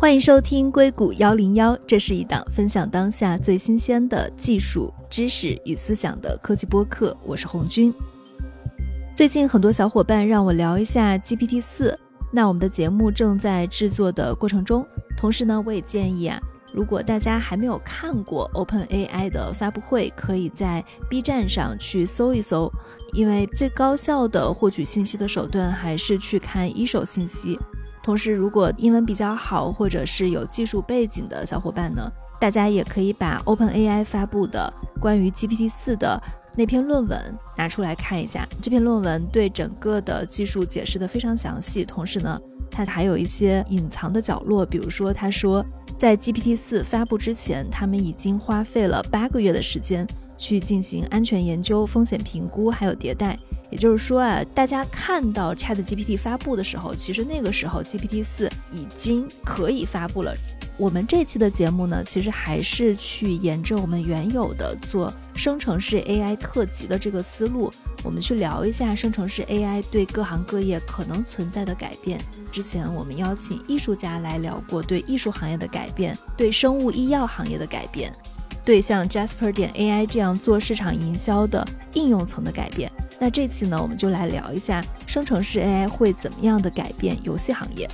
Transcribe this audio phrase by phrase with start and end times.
[0.00, 7.16] 欢迎收听硅谷幺零幺，这是一档分享当下最新鲜的技术知识与思想的科技播客。
[7.24, 7.92] 我是红军。
[9.12, 11.98] 最近很多小伙伴让我聊一下 GPT 四，
[12.32, 14.86] 那我们的节目正在制作的过程中。
[15.16, 16.40] 同时呢，我也建议啊，
[16.72, 22.72] 如果大家还没有看过 OpenAI 的发布会，可以在 B 站上去搜一搜，
[23.14, 27.58] 因为最高效的获取信息的手段还是去看一手信息。
[28.08, 32.10] 同时，如果英文比较好，或者是有技术背景的小伙伴呢，
[32.40, 36.18] 大家也可以把 OpenAI 发布的关于 GPT 四的
[36.56, 37.20] 那篇论文
[37.54, 38.48] 拿出来看一下。
[38.62, 45.62] 这篇论文对整个的技术解释的非常详细，同时呢，它还有一些隐藏的角落，比如说，他说
[45.98, 50.06] 在 GPT 四发布之前，他们已经花费了八个月的时间
[50.38, 53.38] 去进行安全研究、风险评估，还有迭代。
[53.70, 60.34] 也就是说啊，大家看到 Chat GPT 发布的时候，其实那个时候 GPT 四已经可以发布了。
[60.78, 67.68] 我们这期的节目呢，其实还是去沿着我们原有的做生成式 AI 特辑的这个思路，
[68.04, 72.20] 我们去聊一下生成式 AI 对各行各业可能存在的改变。
[72.52, 78.12] 之前我们邀请艺术家来聊过对艺术行业的改变，对生物医药行业的改变，
[78.68, 82.92] 对像 Jasper 点 AI 这样做市场营销的应用层的改变。
[83.18, 87.88] 那这期呢，我们就来聊一下生成式 AI 会怎么样的改变游戏行业。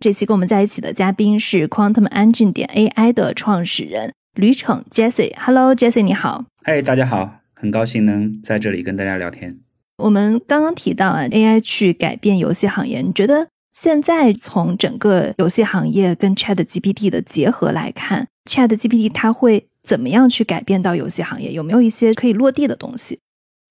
[0.00, 5.32] 这期跟我们在一起的嘉宾是 Quantum Engine 点 AI 的创始人吕骋 Jesse。
[5.38, 6.46] Hello，Jesse，你好。
[6.64, 9.60] 嗨，大家好，很高兴能在这里跟大家聊天。
[9.98, 13.46] 我们刚刚提到啊，AI 去改变游戏行业，你觉得
[13.78, 21.52] 现在从整个游戏行业跟 Chat GPT 的结合来看？Chat GPT 它会怎么样去改变到游戏行业？
[21.52, 23.20] 有没有一些可以落地的东西？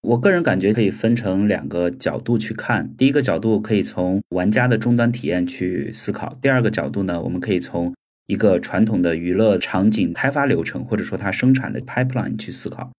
[0.04, 2.96] 我个人感觉可以分成两个角度去看。
[2.96, 7.92] 第一个角度可以从玩家的终端体验去思考；第二个角度呢，我们可以从
[8.28, 12.92] 一个传统的娱乐场景开发流程或者说它生产的 pipeline 去思考。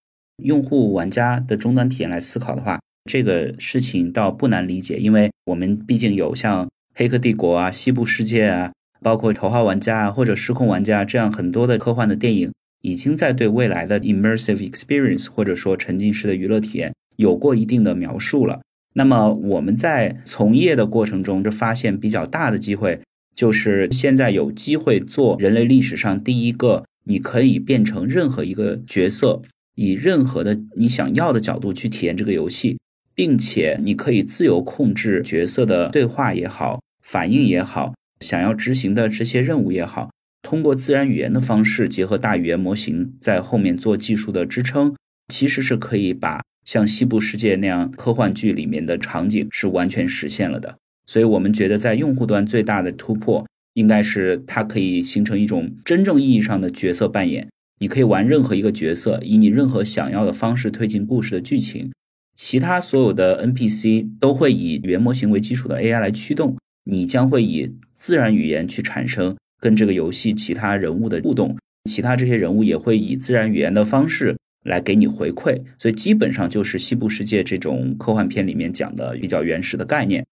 [0.43, 6.67] 用户玩家的终端体验来思考的话，这个事情倒不难理解，因为我们毕竟有像
[6.99, 8.73] 《黑客帝国》啊、《西部世界》啊。
[9.03, 18.62] 包括头号玩家啊，或者失控玩家这样很多的科幻的电影，已经在对未来的 immersive experience 或者说沉浸式的娱乐体验有过一定的描述了。
[18.95, 23.01] 那么我们在从业的过程中就发现比较大的机会，
[23.35, 29.43] 就是现在有机会做人类历史上第一个，你可以变成任何一个角色，
[29.75, 32.79] 以任何的你想要的角度去体验这个游戏，
[33.15, 37.94] 并且你可以自由控制角色的对话也好，反应也好。
[38.21, 40.11] 想要执行的这些任务也好，
[40.43, 44.94] 通过自然语言的方式结合大语言模型在后面做技术的支撑，
[45.33, 50.78] 其实是可以把像西部世界那样科幻剧里面的场景是完全实现了的。
[51.06, 57.47] 所以我们觉得，在用户端最大的突破应该是它可以形成一种真正意义上的角色扮演。
[57.78, 61.93] 你可以玩任何一个角色，以你任何想要的方式推进故事的剧情，
[62.34, 66.56] 其他所有的 NPC 都会以原模型为基础的 AI 来驱动。
[66.89, 71.57] 你将会以自然语言去产生跟这个游戏其他人物的互动，
[71.91, 80.25] 其他这些人物也会以自然语言的方式来给你回馈，所以基本上就是西部世界这种科幻片里面讲的比较原始的概念。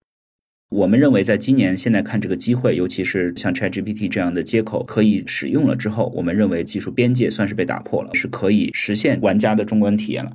[0.71, 10.35] 我们认为，在今年现在看这个机会，尤其是像 ChatGPT 这样的接口可以使用了之后，我们认为技术边界算是被打破了，是可以实现玩家的终观体验了。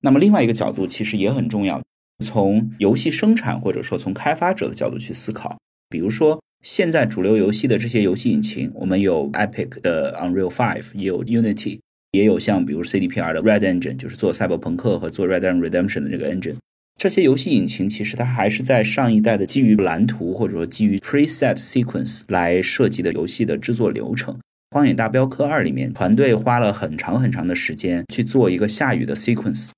[0.00, 1.82] 那么另外一个角度其实也很重要。
[2.24, 5.58] 从游戏生产或者说从开发者的角度去思考，
[5.88, 11.80] 比如说现在主流游戏的这些游戏引擎，我们有 Epic 的 Unreal Five，也有 Unity，
[12.12, 16.56] 也有像比如 CDPR 的 Red Engine，就是做赛博朋克和做 Red Dead Redemption 的这个 engine。
[16.96, 24.38] 这些游戏引擎其实它还是在上一代的基于蓝图或者说基于 preset sequence 来设计的游戏的制作流程。
[24.70, 29.70] 荒野大镖客二里面，团队花了很长很长的时间去做一个下雨的 sequence。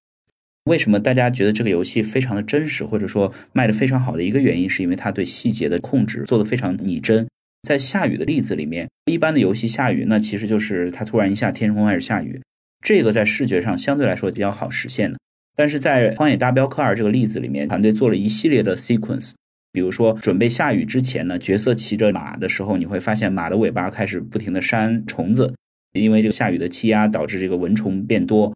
[0.66, 7.26] 为什么大家觉得这个游戏非常的真实，或者说卖的非常好的一个原因，是因为它对细节的控制做的非常拟真。
[7.62, 12.40] 在下雨的例子里面，一般的游戏下雨，那其实就是它突然一下天空开始下雨，
[12.84, 15.18] 这个在视觉上相对来说比较好实现的。
[15.54, 19.34] 但是在《荒野大镖客二》这个例子里面，团队做了一系列的 sequence，
[19.72, 25.54] 比如说准备下雨之前呢，角色骑着马的时候，你会发现马的尾巴开始不停的扇虫子，
[25.92, 28.52] 因为这个下雨的气压导致这个蚊虫变多。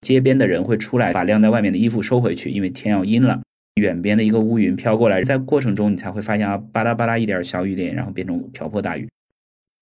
[0.00, 3.40] 街边的人会出来把晾在外面的衣服收回去，因为天要阴了。
[3.74, 9.08] 远边的一个乌云飘过来，在过程中你才会发现啊，吧嗒吧嗒一点小雨点，然后变成瓢泼大雨。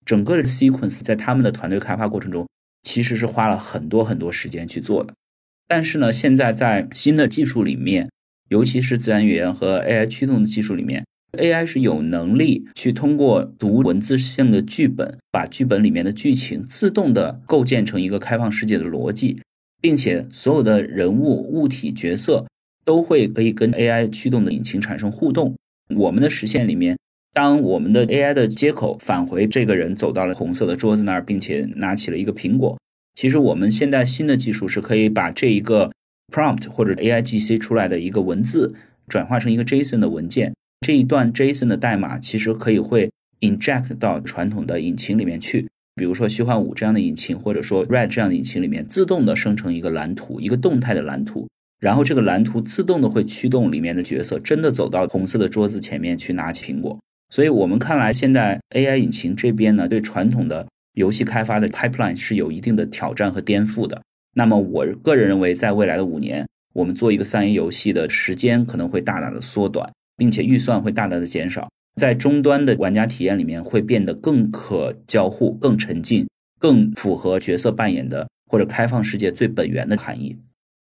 [0.05, 2.47] 整个的 sequence 在他们的团队开发过程中，
[2.83, 5.13] 其实是花了很多很多时间去做的。
[5.67, 8.09] 但是呢，现在在新的技术里面，
[8.49, 11.03] 尤其是自然语言和 AI 驱动的技术里面
[11.33, 19.41] ，AI 是有能力去通过读文字性的剧本，把剧本里面的剧情自动的构建成一个开放世界的逻辑，
[19.87, 22.45] 并且所有的人物、物体、角色
[22.83, 25.55] 都会可以跟 AI 驱动的引擎产生互动。
[25.95, 26.97] 我们的实现里面，
[27.31, 32.77] 当我们的 AI 的接口返回这个人走到了红色的桌子那儿，并且拿起了一个苹果，
[33.15, 35.89] 其实我们现在新的技术是可以把这一个。
[36.29, 38.75] prompt 或者 AI GC 出来的一个文字
[39.07, 51.47] 转化成一个 JSON 的文件，这一段 JSON 的代码其实可以会 inject 到传统的引擎里面去，比如说虚幻五这样的引擎，或者说 Red 这样的引擎里面，自动的生成一个蓝图，一个动态的蓝图，
[51.79, 56.97] 然后这个蓝图自动的会驱动里面的角色真的走到红色的桌子前面去拿起苹果。
[57.29, 64.01] 所以我们看来，现在 AI 引擎这边呢，对传统的游戏开发的 pipeline 是有一定的挑战和颠覆的。
[64.35, 71.67] 那么，我个人认为，在未来的五年，我们做一个三 A 游戏的时间可能会大大的缩短，并且预算会大大的减少，
[71.97, 76.27] 在终端的玩家体验里面会变得更可交互、更沉浸、
[76.59, 80.37] 更符合角色扮演的或者开放世界最本源的含义。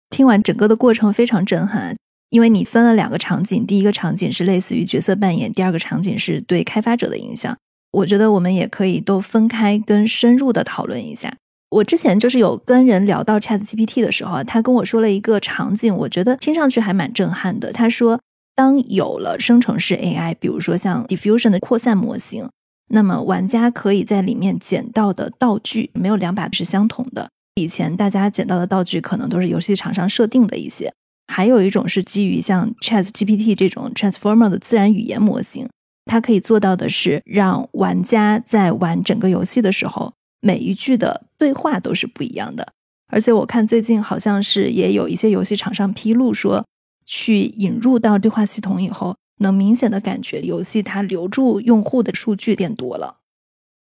[0.10, 1.96] 听完整个的过程非常震撼，
[2.30, 7.58] 因为你分了两个场景，第一个场景是类似于角色扮演，第二个场景是对开发者的影响。
[7.92, 11.36] 我觉得我们也可以都分开跟深入的讨论一下。
[11.70, 17.74] 我之前就是有跟人聊到 Chat GPT 的时候啊，他跟我说了一个场景，我觉得听上去还蛮震撼的。
[17.74, 18.20] 他说，
[18.56, 22.50] 当有了生成式 AI，比如说像 Diffusion 的扩散模型，
[22.90, 27.30] 那么玩家可以在里面捡到的道具没有两把是相同的。
[27.56, 30.94] 以前大家捡到的道具可能都是游戏厂商设定的一些，
[31.28, 35.70] 还有一种是基于像 Chat GPT 这种 Transformer 的自然语言模型，
[36.06, 40.14] 它可以做到的是让玩家在玩整个游戏的时候。
[40.46, 42.68] 每一句的对话都是不一样的，
[43.08, 46.66] 而且我看最近好像是也有一些游戏厂商披露说，
[47.06, 53.18] 去引入到对话系统以后，能明显的感觉游戏它留住用户的数据变多了。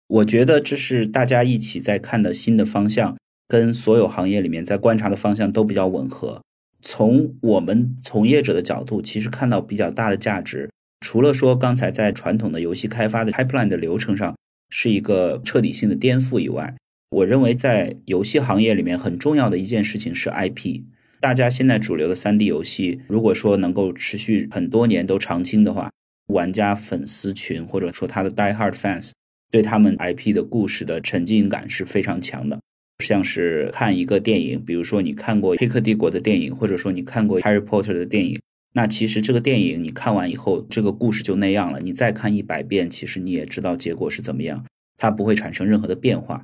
[0.07, 3.17] 我觉得这是大家一起在看的新的方向，
[3.47, 6.41] 跟所有行业里面在观察的方向都比较吻合。
[6.81, 10.69] 从我们从业者的角度，其实看到比较大的价值，
[11.01, 14.35] 除了说刚才在传统的游戏开发的 pipeline 的流程上。
[14.75, 16.75] 是一个彻底性的颠覆以外，
[17.11, 20.81] 我认为在游戏行业里面很重要的一件事情是 IP。
[21.23, 25.89] 大家现在主流的三 D 游戏，如果说能够持续很多年都长青的话，
[26.27, 29.11] 玩家粉丝群或者说他的 Die Hard fans
[29.49, 32.59] 对他们 IP 的故事的沉浸感是非常强的。
[33.01, 38.41] 像是看一个电影，比如说你看过《黑客帝国》的电影，或者说你看过《Harry Potter》的电影。
[38.73, 41.79] 那其实这个电影你看完以后，这个故事就那样了。
[41.79, 44.65] 你再看一百遍，其实你也知道结果是怎么样，
[44.97, 46.43] 它不会产生任何的变化。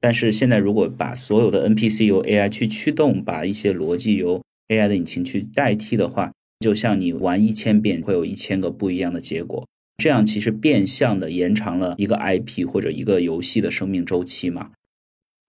[0.00, 9.66] 但是现在如果把所有的 NPC 由 AI 去驱动，把一些逻辑由 AI 的引擎去代替的话，就像你玩一千遍会有一千个不一样的结果。
[9.98, 14.70] 这样其实变相的延长了一个 IP 或者一个游戏的生命周期嘛，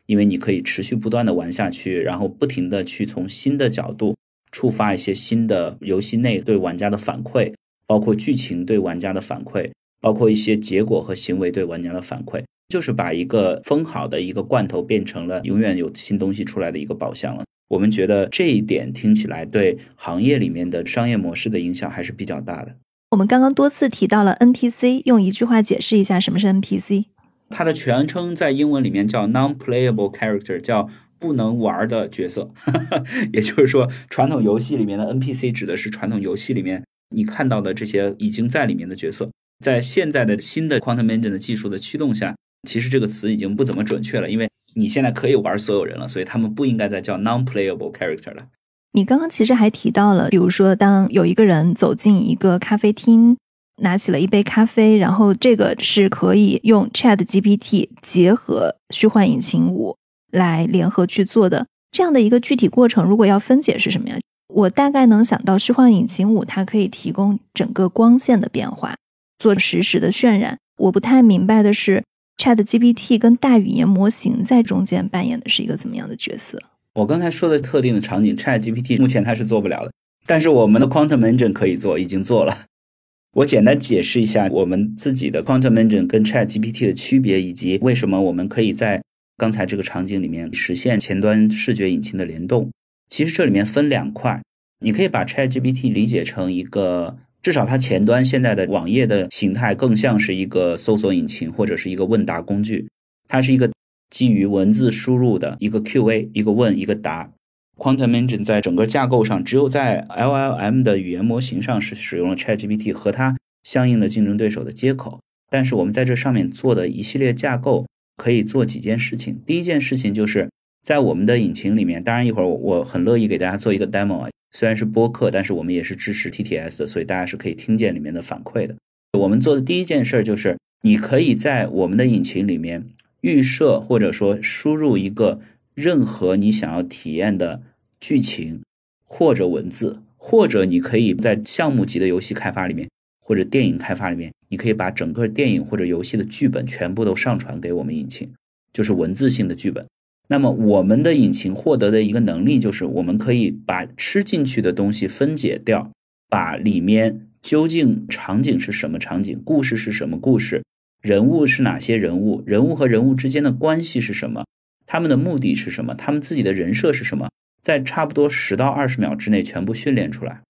[0.08, 4.16] 因为你可以持续不断的玩下去，然后不停的去从新的角度。
[4.52, 7.54] 触发一些新的游戏内对玩家的反馈，
[7.88, 9.72] 包括剧情对玩家的反馈，
[10.02, 17.44] 包括一些结果和行为对玩家的反馈，就是把一个封好的一个罐头变成了永远有新东西出来的一个宝箱了。
[17.68, 22.78] 我们觉得这一点听起来对行业里面的商业模式的影响还是比较大的。
[23.12, 27.06] 我们刚刚多次提到了 NPC，用一句话解释一下什么是 NPC。
[27.50, 30.90] 它的全称在英文里面叫 Non-Playable Character，叫。
[31.22, 32.50] 不能玩的角色，
[33.32, 36.84] 也就是说，传统游戏里面的 NPC 指的是传统游戏里面
[37.16, 39.30] 你看到的这些已经在里面的角色。
[39.64, 42.36] 在现在的新的 Quantum Engine 的技术的驱动下，
[42.68, 48.48] 其实这个词已经不怎么准确了，因为你现在可以玩所有人了，所以他们不应该再叫 Non-Playable Character 了。
[48.94, 53.38] 你刚刚其实还提到了，比如说，当有一个人走进一个咖啡厅，
[53.82, 59.96] 拿起了一杯咖啡，然后这个是可以用 Chat GPT 结合虚幻引擎五。
[60.32, 64.18] 来联合去做的这样的一个具体过程，如果要分解是什么呀？
[64.48, 68.96] 我大概能想到虚幻引擎五，它可以提供整个光线的变化，
[69.40, 70.58] 做实时的渲染。
[70.78, 72.02] 我不太明白的是
[72.42, 76.58] ，Chat GPT 跟大语言模型在中间扮演的是一个怎么样的角色？
[76.96, 79.94] 我刚才说的特定的场景，Chat GPT 目前它是做不了的，
[80.26, 82.66] 但是我们的 Quantum Engine 可以做，已经做了。
[83.38, 89.04] 我简单解释一下我们自己的 Quantum Engine 跟 Chat GPT 的区别，以及为什么我们可以在
[89.38, 92.72] 刚才这个场景里面实现前端视觉引擎的联动，
[93.08, 94.42] 其实这里面分两块，
[94.80, 102.88] 你可以把 ChatGPT 理解成一个，至少它前端现在的网页的形态更像是一个搜索引擎或者是一个问答工具，
[103.28, 103.72] 它是一个
[104.10, 107.32] 基于文字输入的一个 QA，一个问一个答。
[107.78, 115.20] Quantum Engine 在整个架构上，只有在 LLM 的语言模型上是使用了 ChatGPT 和它相应的竞争对手的接口。
[115.50, 119.42] 但是我们在这上面做的一系列架构可以做几件事情。
[119.46, 120.52] 第一件事情就是
[120.84, 128.76] 在我们的引擎里面，当然一会儿我很乐意给大家做一个 demo 啊，虽然是播客，但是我们也是支持 TTS 的，所以大家是可以听见里面的反馈的。
[129.18, 132.86] 我们做的第一件事就是，你可以在我们的引擎里面
[133.22, 135.40] 预设或者说输入一个
[135.74, 137.62] 任何你想要体验的
[138.00, 138.62] 剧情
[139.04, 142.90] 或者文字，或者你可以在项目级的游戏开发里面
[143.20, 144.32] 或者电影开发里面。
[144.50, 148.30] 你可以把整个电影或者游戏的剧本全部都上传给我们引擎，
[148.74, 149.86] 就是文字性的剧本。
[150.32, 155.92] 那么我们的引擎获得的一个能力就是，我们可以把吃进去的东西分解掉，
[156.30, 160.64] 把里面究竟场景是什么场景，故事是什么故事，
[161.02, 164.46] 人物是哪些人物，人物和人物之间的关系是什么，
[164.86, 167.30] 他们的目的是什么，他们自己的人设是什么，
[167.62, 170.44] 在差不多十到二十秒之内全部训练出来，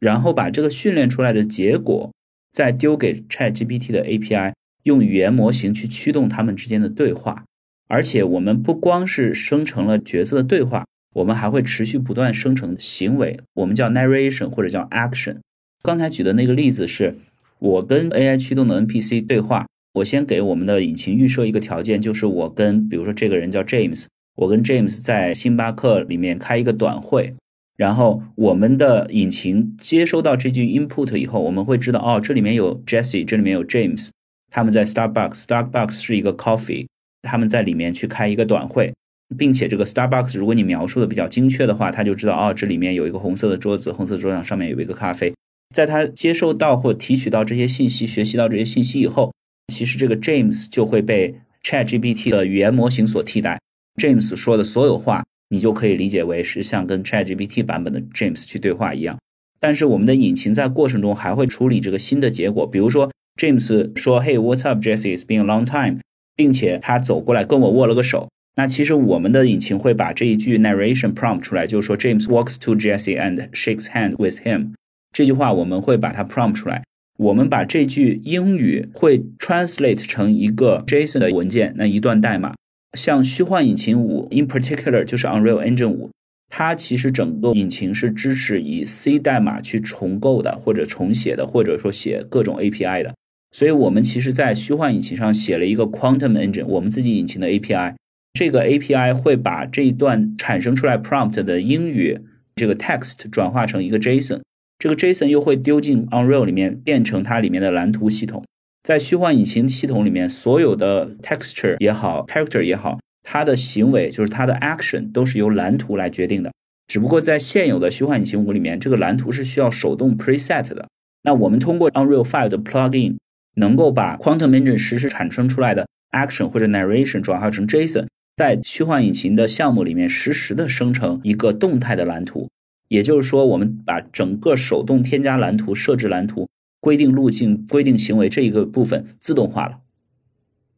[0.00, 2.10] 然后把这个训练出来的结果。
[2.50, 4.54] 再丢给 ChatGPT 的 API，
[4.84, 7.44] 用语言模型去驱动他们之间的对话。
[7.88, 15.38] 而且我们不光是生成了角色的对话，我们还会持续不断生成行为，我们叫 narration 或者叫 action。
[15.82, 17.16] 刚才举的那个例子是，
[17.58, 24.04] 我跟 AI 驱动的 NPC 对话，我先给我们的引擎预设一个条件，就是我跟比如说这个人叫 James，
[24.36, 27.34] 我跟 James 在星巴克里面开一个短会。
[27.76, 34.08] 然后我们的引擎接收到这句 input 以后，我们会知道哦，这里面有 Jessie，这里面有 James，
[34.50, 36.88] 他们在 Starbucks，Starbucks 是一个 coffee，
[37.22, 38.92] 他们在里面去开一个短会，
[39.36, 45.32] 并且这个 Starbucks 如果你描述的比较精确的话，他就知道哦，这里面有一个红色的桌子，红色桌上上面有一个咖啡。
[45.74, 49.32] 在他接受到或提取到这些信息、学习到这些信息以后，
[49.72, 53.60] 其实这个 James 就会被 ChatGPT 的语言模型所替代。
[54.00, 55.24] James 说的所有话。
[55.50, 59.18] 你就可以理解为是像跟 ChatGPT 版本的 James 去对话一样，
[59.58, 63.10] 但是我们的引擎在过程中还会处理这个新的结果，比如说
[63.40, 66.00] James 说 Hey what's up Jesse It's been a long time，
[66.38, 74.68] 并且他走过来跟我握了个手，那其实我们的引擎会把这一句 narration prompt 出来，就是说 James walks to Jesse and shakes hand with him，
[75.12, 76.84] 这句话我们会把它 prompt 出来，
[77.18, 82.54] 我们把这句英语会 translate 成一个 JSON 的文件，那一段代码。
[82.96, 86.10] 像虚幻引擎五，in particular 就是 Unreal Engine 五，
[86.48, 93.14] 它其实整个引擎是支持以 C 代码去重构的，或者重写的，或者说写各种 API 的。
[93.50, 97.94] 所以我们其实，在虚幻引擎上写了一个 Quantum Engine，我们自己引擎的 API。
[98.34, 102.20] 这个 API 会把这一段产生出来 prompt 的英语
[102.54, 104.40] 这个 text 转化成一个 JSON，
[104.78, 108.44] 这个 JSON 又会丢进 Unreal 里面，变成它里面的蓝图系统。
[108.84, 116.52] 在虚幻引擎系统里面，所有的 texture 也好，character 也好，它的行为就是它的 action 都是由蓝图来决定的。
[116.86, 120.86] 只不过在现有的虚幻引擎五里面，这个蓝图是需要手动 preset 的。
[121.24, 123.16] 那我们通过 Unreal Five 的 plugin，
[123.58, 132.48] 能够把 Quantum Engine 实时产生出来的 action 或者 narration 转化成 JSON，在虚幻引擎的项目里面实时的生成一个动态的蓝图。
[132.88, 136.48] 也就是说，我们把整个手动添加蓝图、设置蓝图。
[136.80, 139.80] 规定路径、规定行为这一个部分自动化了，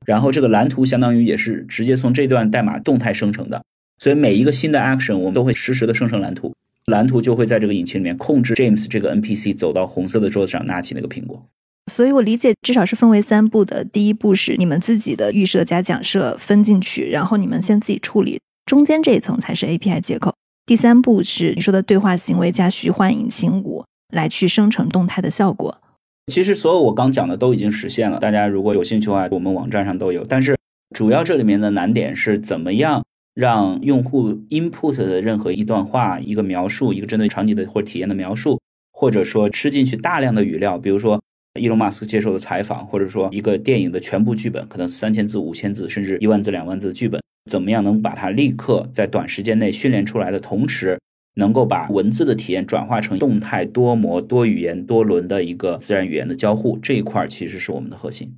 [0.06, 3.62] 然后这个蓝图相当于也是直接从这段代码动态生成的，
[3.98, 6.54] 所以每一个新的 action 我们都会实时的生成蓝图，
[6.86, 11.46] 蓝图就会在这个引擎里面控制 James 这个 NPC 走到红色的桌子上拿起那个苹果。
[11.90, 20.32] 所以我理解至少是分为三步的，第一步是你们自己的预设加假设分进去，然后你们先自己处理，中间这一层才是 API 接口。
[20.64, 25.76] 第三步是你说的对话行为加虚幻引擎五来去生成动态的效果。
[26.28, 30.24] 其实所有我刚讲的都已经实现了，大家如果有兴趣的话，我们网站上都有。
[30.24, 30.56] 但是
[30.94, 33.02] 主要这里面的难点是怎么样
[33.34, 38.60] 让用户 input 的任何一段话、一个描述、一个针对场景的或体验的描述，
[38.92, 41.20] 或者说吃进去大量的语料，比如说
[41.58, 50.98] 伊隆马斯克接受的采访，或者说一个电影的全部剧本，可能三千字、五千字，甚至一万字、两万字的剧本，怎么样能把它立刻在短时间内训练出来的同时。
[51.36, 58.34] 能够把文字的体验转化成动态、多模、多语言、多轮的一个自然语言的交互，这一块其实是我们的核心。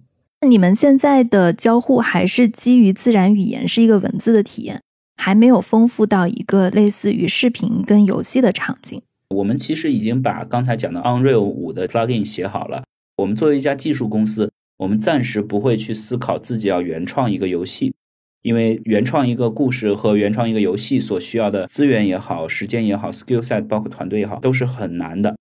[0.46, 4.82] 你们现在的交互还是基于自然语言，是一个文字的体验，
[5.16, 9.00] 还没有丰富到一个类似于视频跟游戏的场景。
[9.30, 12.84] 我们其实已经把刚才讲的 Unreal 五的 plugin 写好了。
[13.16, 17.94] 我们作为一家技术公司，我们暂时不会去思考自己要原创一个游戏。
[18.42, 25.36] 因为原创一个故事和原创一个游戏所需要的资源也好、时间也好、skill set 包括团队也好，都是很难的。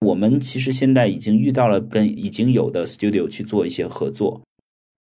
[0.00, 4.42] 我们其实现在已经遇到了跟已经有的 studio 去做一些合作。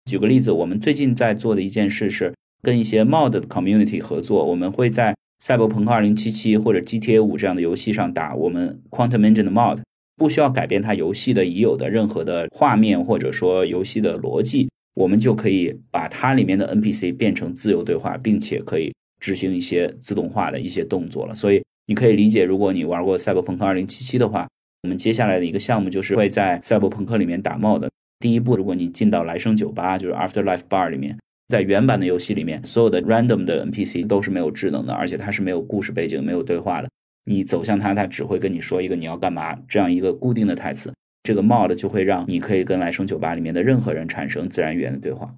[0.06, 4.44] 举个例子，我们最近在做的一件事是跟一些 mod community 合作。
[4.46, 9.78] 我们会在赛博朋克2077》或者 GTA 五这样的游戏上打我们 Quantum Engine 的 mod，
[10.20, 21.34] 不需要改变它游戏的已有的任何的画面或者说游戏的逻辑，我们就可以把它里面的 NPC 变成自由对话，并且可以执行一些自动化的一些动作了。
[21.34, 23.86] 所以你可以理解，如果你玩过《赛博朋克2077》
[24.18, 24.46] 的话，
[24.82, 27.88] 我们接下来的一个项目就是会在赛博朋克里面打 mod。
[28.18, 31.16] 第一步，如果你进到来生酒吧，就是 Afterlife Bar 里面，
[31.48, 36.88] 在原版的游戏里面，所有的 random 的 NPC 都是没有智能的，而且它是没有故事背景、没有对话的。
[37.24, 40.92] 你走向他，他只会跟你说一个你要干嘛这样一个固定的台词。
[41.22, 45.34] 这个 mod 就会让你可以跟来生酒吧里面的任何人产生自然语言的对话。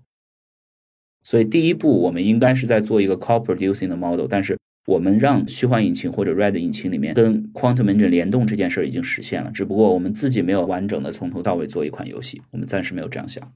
[1.22, 4.56] 所以第一步，我们应该是在做一个 co-producing 的 model，但是。
[4.84, 13.52] 我们让虚幻引擎或者 Red 引擎里面跟 Quantum Engine 联动这件事已经实现了，只不过我们自己没有完整的从头到尾做一款游戏，我们暂时没有这样想。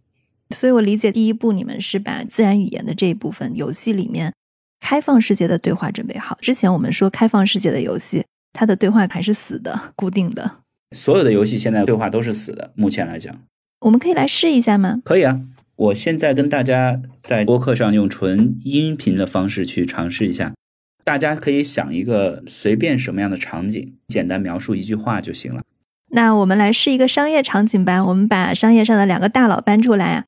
[0.51, 4.33] 所以我理解第一步你们是把自然语言的这一部分游戏里面
[4.81, 6.37] 开放世界的对话准备好。
[6.41, 10.59] 之前我们说开放世界的游戏，它的对话还是死的、 固定的。
[10.95, 13.37] 所有的游戏现在对话都是死的，目前来讲。
[13.81, 15.01] 我们可以来试一下吗？
[15.05, 15.41] 可以啊，
[15.77, 20.55] 我现在跟大家在播客上用纯音频的方式去尝试一下。
[21.05, 25.63] 大家可以想一个随便什么样的场景，简单描述一句话就行了。
[26.11, 28.05] 那我们来试一个商业场景吧。
[28.05, 30.25] 我们把商业上的两个大佬搬出来啊。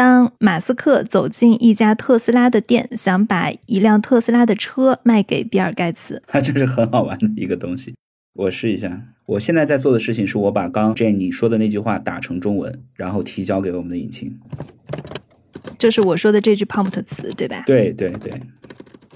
[0.00, 7.94] 当马斯克走进一家特斯拉的店，想把一辆特斯拉的车卖给比尔盖茨，它 这是很好玩的一个东西。
[8.32, 9.08] 我试一下。
[9.26, 14.40] 我现在在做的事情是我把刚 Jane 你说的那句话打成中文，然后提交给我们的引擎。
[15.76, 17.62] 就是我说的这句 prompt 词，对吧？
[17.66, 18.32] 对对对，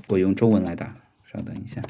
[0.09, 0.95] 我用中文来打。
[1.25, 1.81] 稍等一下，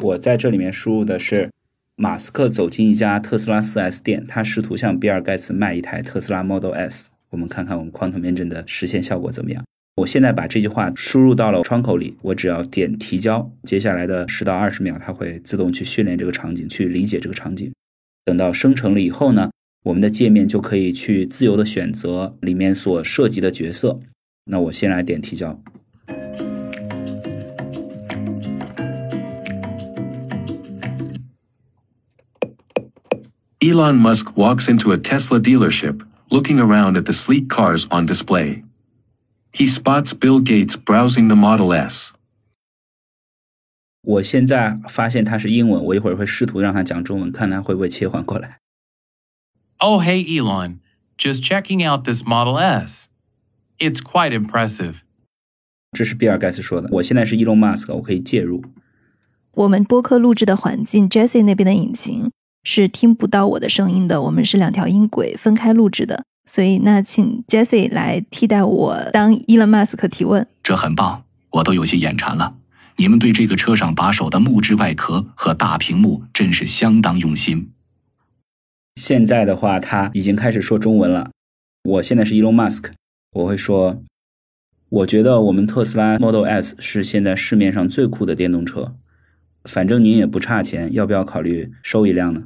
[0.00, 1.52] 我在这里面输入的是
[1.94, 7.10] 马斯克走进一家特斯拉 4S 店，他试图向比尔盖茨卖一台特斯拉 Model S。
[7.32, 9.64] 我们看看我们 Quantum Engine 的实现效果怎么样。
[9.96, 17.72] 我现在把这句话输入到了窗口里，我只要点提交，接下来的十到二十秒，它会自动去训练这个场景，去理解这个场景。
[18.24, 19.50] 等到生成了以后呢，
[19.84, 23.98] 我们的界面就可以去自由的选择里面所涉及的角色。
[24.44, 25.58] 那我先来点提交。
[33.60, 36.00] Elon Musk walks into a Tesla dealership,
[36.31, 38.63] looking around at the sleek cars on display.
[39.53, 42.11] He spots Bill Gates browsing the Model S.
[44.03, 48.59] 我现在发现它是英文，我一会儿会试图让它讲中文，看它会不会切换过来。
[49.79, 50.79] Oh, hey, Elon.
[51.17, 53.07] Just checking out this Model S.
[53.79, 54.95] It's quite impressive.
[55.91, 56.89] 这是比尔盖茨说的。
[56.91, 58.63] 我现在是 Elon Musk，我可以介入。
[59.51, 62.31] 我们播客录制的环境，Jesse 那边的引擎
[62.64, 70.46] 是听不到我的声音的，我们是两条音轨分开录制的，所以那请 Jesse 来替代我当 Elon Musk 提问。
[70.62, 72.54] 这很棒，我都有些眼馋了。
[72.96, 77.72] 你们对这个车上把手的木质外壳和大屏幕真是相当用心。
[78.96, 81.30] 现在的话，他已经开始说中文了。
[81.84, 82.92] 我现在是 Elon Musk，
[83.32, 84.02] 我会说，
[84.88, 88.94] 我觉得我们特斯拉 Model S 是现在市面上最酷的电动车。
[89.64, 92.44] 反正您也不差钱，要不要考虑收一辆呢？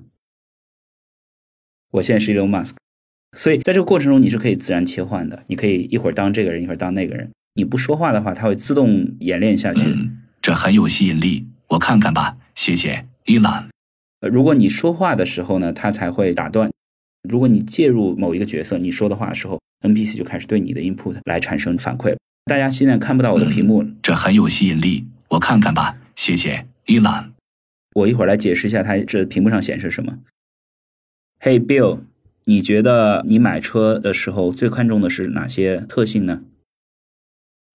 [1.93, 2.75] 我现在是 Elon Musk，
[3.37, 5.43] 所以在这个过程中你是可以自然切换的。
[5.47, 7.31] 你可以一会儿当这个人，一会儿当那个人。
[7.55, 9.83] 你不说话的话，它会自动演练下去。
[10.43, 12.37] 这很有吸引力，我看看吧。
[12.55, 13.69] 谢谢，Elon。
[14.21, 16.71] 呃，如果你说话的时候呢，它才会打断。
[17.27, 22.17] 如果你介入某一个角色，你说的话的时候，NPC 就开始对你的 input 来产生反馈。
[22.45, 25.97] 大家现在看不到我的屏幕，这很有吸引力，我看看吧。
[26.15, 26.67] 谢谢。
[26.89, 27.33] 伊朗，
[27.97, 30.19] 我一会儿来解释一下它这屏幕上显示什么。
[31.41, 31.99] Hey Bill，
[32.45, 36.43] 你觉得你买车的时候最看重的是哪些特性呢？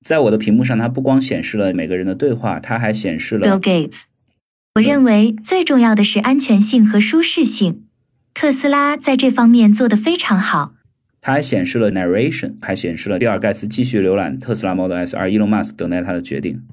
[0.06, 4.04] 在我的屏幕上，它不光显示了每个人的对话，它还显示了 Bill Gates。
[4.76, 7.88] 我认为最重要的是安全性和舒适性，
[8.34, 10.74] 特斯拉在这方面做得非常好。
[11.20, 16.64] 它还显示了 narration，还显示了比尔盖茨继续浏览特斯拉 Model S，而 Elon Musk 等待他的决定。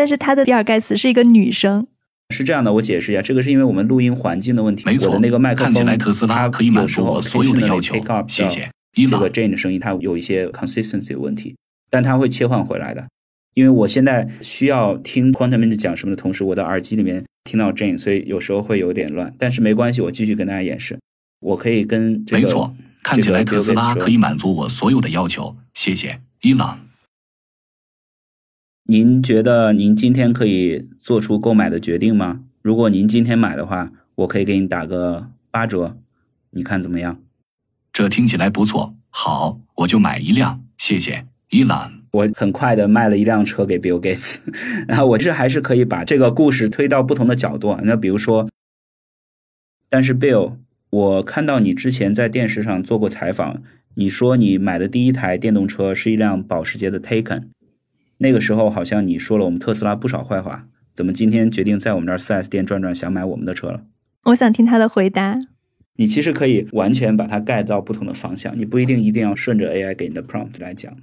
[0.00, 1.86] 但是他的比尔盖茨是一个女生，
[2.30, 4.82] 是这样的，我解释一下，这个是因为我们录音环境的问题。
[4.86, 7.94] 没错，那个麦克风，它可以满足我所有的要求。
[8.26, 8.70] 谢谢。
[8.94, 11.54] 这个 Jane 的声音，它有一些 consistency 问题，
[11.90, 13.06] 但它会切换回来的。
[13.52, 19.34] 因为我现在需要听 Quantum Engine 讲什么的同时，我的耳机里面听到 Jane，所以有时候会有点乱。
[19.38, 20.98] 但是没关系，我继续跟大家演示。
[21.40, 25.58] 我可以跟这个，没错，看起来特斯拉可以满足我所有的要求。
[25.74, 26.80] 谢谢，伊朗。
[28.90, 32.40] 您觉得您今天可以做出购买的决定吗？
[32.60, 35.96] 如果您今天买的话，我可以给你打个八折，
[36.50, 37.20] 你看怎么样？
[37.92, 42.00] 这听起来不错，好，我就买一辆，谢谢，伊朗。
[42.10, 44.38] 我很快的卖了一辆车给 Bill Gates，
[44.88, 47.78] 然后我这还是可以把这个故事推到不同的角度。
[47.84, 48.48] 那比如说，
[49.88, 50.56] 但是 Bill，
[50.90, 53.62] 我看到你之前在电视上做过采访，
[53.94, 57.44] 你说你买的第一台电动车是一辆保时捷的 Taycan，
[58.22, 63.82] 那个时候好像你说了我们特斯拉不少坏话，怎么今天决定在我们这儿 4S 店转转，想买我们的车了？
[64.24, 65.38] 我想听他的回答。
[65.94, 70.94] 你其实可以完全把它盖到不同的方向，你不一定一定要顺着 AI 给你的 prompt 来讲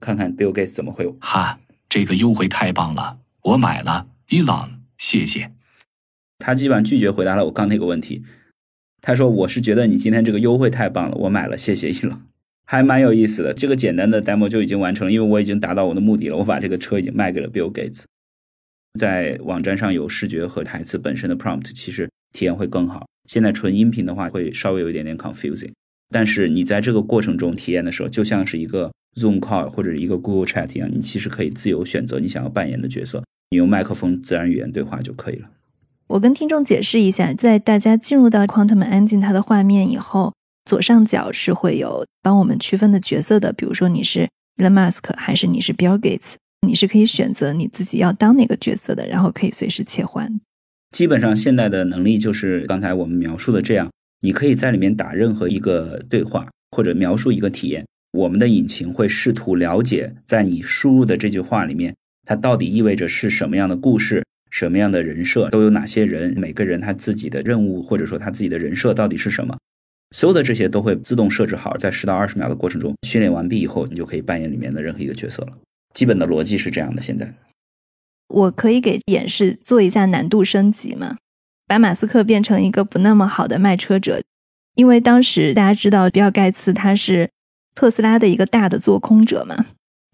[0.00, 1.14] 看看 Bill Gates 怎么回我。
[1.20, 4.06] 哈，这个优惠太棒了，我买了。
[4.30, 5.52] 伊朗，谢谢。
[6.38, 8.24] 他基本上拒绝回答了我刚那个问题。
[9.02, 12.22] 他说：“我是觉得你今天这个优惠太棒了，我买了，谢谢伊朗，
[12.66, 13.54] 还蛮有意思的。
[13.54, 16.36] 这个简单的 demo 就已经完成了，因为我已经达到我的目的了。
[16.36, 18.02] 我把这个车已经卖给了 Bill Gates。
[18.98, 23.06] 在网站上有视觉和台词本身的 prompt，其实体验会更好。
[23.28, 25.72] 现在纯音频的话，会稍微有一点点 confusing。
[26.10, 35.50] 但是你在这个过程中体验的时候，就像是一个 Zoom call 或者一个 Google Chat 一样，你其实可以自由选择你想要扮演的角色，你用麦克风自然语言对话就可以了。
[36.06, 40.32] 我跟听众解释一下，在大家进入到 Quantum Engine 它的画面以后，
[40.66, 46.34] 左上角是会有帮我们区分的角色的，比如说你是 Elon Musk 还是你是 Bill Gates，
[46.66, 50.40] 你是可以选择你自己要当哪个角色的，然后可以随时切换。
[50.90, 53.88] 基本上现在的能力就是刚才我们描述的这样，
[54.20, 64.24] 你可以在里面打任何一个对话或者描述一个体验，我们的引擎会试图了解在你输入的这句话里面，它到底意味着是什么样的故事。
[64.50, 66.32] 什么样的人设都有哪些人？
[66.38, 69.58] 每个人他自己的任务或者说他自己的人设到底是什么？
[70.12, 75.58] 所有的这些都会自动设置好，在十到二十秒的过程中训练完毕以后，你就可以扮演里面的任何一个角色了。
[75.94, 77.02] 基本的逻辑是这样的。
[77.02, 77.34] 现在，
[78.28, 81.16] 我可以给演示做一下难度升级吗？
[81.66, 84.22] 把马斯克变成一个不那么好的卖车者，
[84.76, 87.30] 因为当时大家知道比尔盖茨他是
[87.74, 89.66] 特斯拉的一个大的做空者嘛。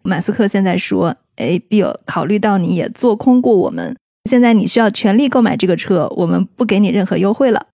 [0.03, 3.95] 马斯克现在说：“哎，比尔，考虑到你也做空过我们。”
[4.31, 7.67] 现在你需要全力购买这个车，我们不给你任何优惠了。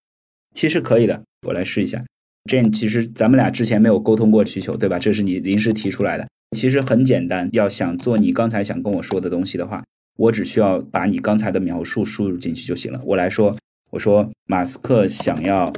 [0.55, 2.05] 其实可以的，我来试一下。
[2.45, 4.99] 这其实咱们俩之前没有沟通过需求，对吧？
[4.99, 6.27] 这是你临时提出来的。
[6.57, 9.85] 其实很简单，要想做你刚才想跟我说的东西的话，
[10.17, 13.01] 我只需要把你刚才的描述输入进去就行了。
[13.05, 13.57] 我来说，
[13.91, 15.73] 我说马斯克想要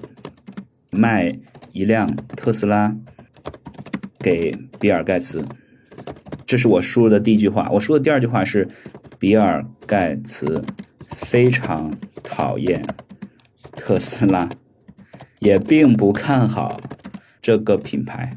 [0.90, 1.37] 卖
[1.73, 2.94] 一辆特斯拉
[4.18, 5.44] 给比尔盖茨，
[6.46, 7.68] 这是我输入的第一句话。
[7.73, 8.68] 我说的第二句话是。
[9.18, 10.64] 比尔盖茨
[11.09, 12.83] 非常讨厌
[13.73, 14.49] 特斯拉，
[15.40, 16.79] 也并不看好
[17.42, 18.37] 这个品牌，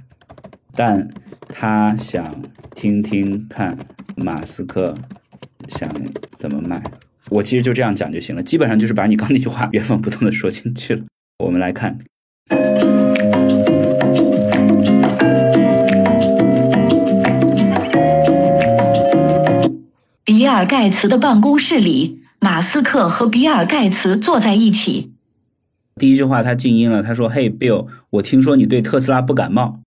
[0.73, 1.07] 但
[1.49, 2.41] 他想
[2.73, 3.77] 听听看
[4.15, 4.95] 马斯克
[5.67, 5.89] 想
[6.33, 6.81] 怎么卖。
[7.29, 11.03] 我其实就这样讲就行了，基本上就是把你刚那句话原封不动的说进去了。
[11.39, 11.99] 我们来看。
[20.23, 25.12] 比尔盖茨的办公室里，马斯克和比尔盖茨坐在一起。
[25.95, 29.81] 第一句话他静音了，他说：“嘿，Bill，我听说你对特斯拉不感冒。”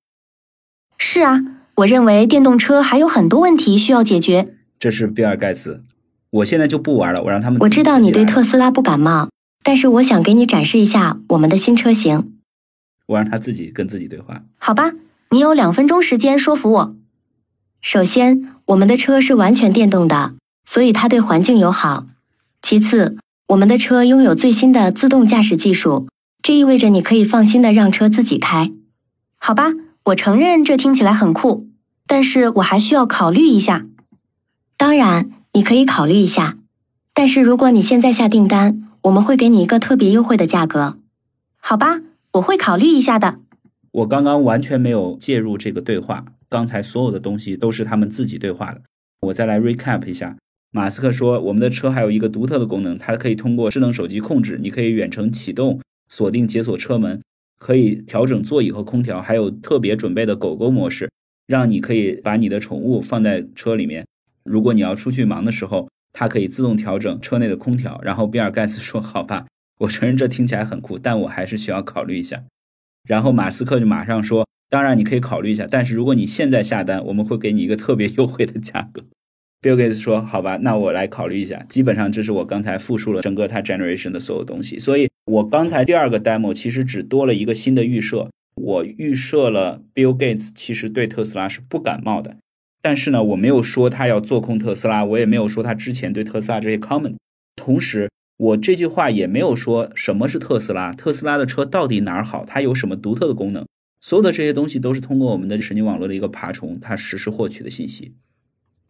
[0.99, 1.41] 是啊，
[1.75, 4.55] 我认为电动车还有很多问题需要解决。
[4.79, 5.83] 这是比尔盖茨。
[6.31, 7.59] 我现在就不玩了，我让他们。
[7.61, 9.31] 我知道你对特斯拉不感冒，
[9.63, 12.39] 但是我想给你展示一下我们的新车型。
[13.07, 14.43] 我让他自己跟自己对话。
[14.59, 14.93] 好吧，
[15.31, 16.97] 你有两分钟时间说服我。
[17.81, 18.53] 首先。
[18.67, 22.05] 我们的车是完全电动的，所以它对环境友好。
[22.63, 23.17] 其次，
[23.49, 26.09] 我们的车拥有最新的自动驾驶技术，
[26.43, 28.73] 这意味着你可以放心的让车自己开。
[29.37, 29.73] 好吧，
[30.05, 31.69] 我承认这听起来很酷，
[32.09, 33.87] 但是我还需要考虑一下。
[34.77, 36.59] 当然，你可以考虑一下，
[37.15, 40.99] 但是如果你现在下订单，我们会给你一个特别优惠的价格。
[41.59, 42.01] 好吧，
[42.33, 43.37] 我会考虑一下的。
[43.93, 46.25] 我刚刚完全没有介入这个对话。
[46.49, 48.83] 刚才所有的东西都是他们自己对话的。
[49.21, 50.37] 我再来 recap 一下。
[50.77, 57.23] 马斯克说，我们的车还有一个独特的功能，它可以通过智能手机控制，你可以远程启动、锁定、解锁车门，
[57.59, 61.11] 可以调整座椅和空调，还有特别准备的狗狗模式，
[61.47, 64.05] 让你可以把你的宠物放在车里面。
[64.45, 67.99] 如果你要出去忙的时候，它可以自动调整车内的空调。
[68.03, 69.47] 然后比尔盖茨说：“好吧，
[69.79, 72.45] 我承认这听起来很酷，但我还是需要考虑一下。”
[73.09, 74.47] 然后马斯克就马上说。
[74.69, 79.05] 当然，你可以考虑一下，但是如果你现在下单，我们会给你一个特别优惠的价格。
[79.67, 84.79] Bill Gates 说：“好吧，那我来考虑一下。”基本上，这是我刚才复述了整个它 generation 的所有东西。
[84.79, 88.31] 所以，我刚才第二个 demo 其实只多了一个新的预设。
[88.55, 92.37] 我预设了 Bill Gates 其实对特斯拉是不感冒的，
[92.81, 97.17] 但是呢，我没有说他要做空特斯拉，我也没有说他之前对特斯拉这些 comment。
[97.57, 103.67] 同时，我这句话也没有说什么是特斯拉，特斯拉的车到底哪儿好，它有什么独特的功能。
[104.01, 108.15] 所有的这些东西都是通过我们的神经网络的一个爬虫，它实时获取的信息。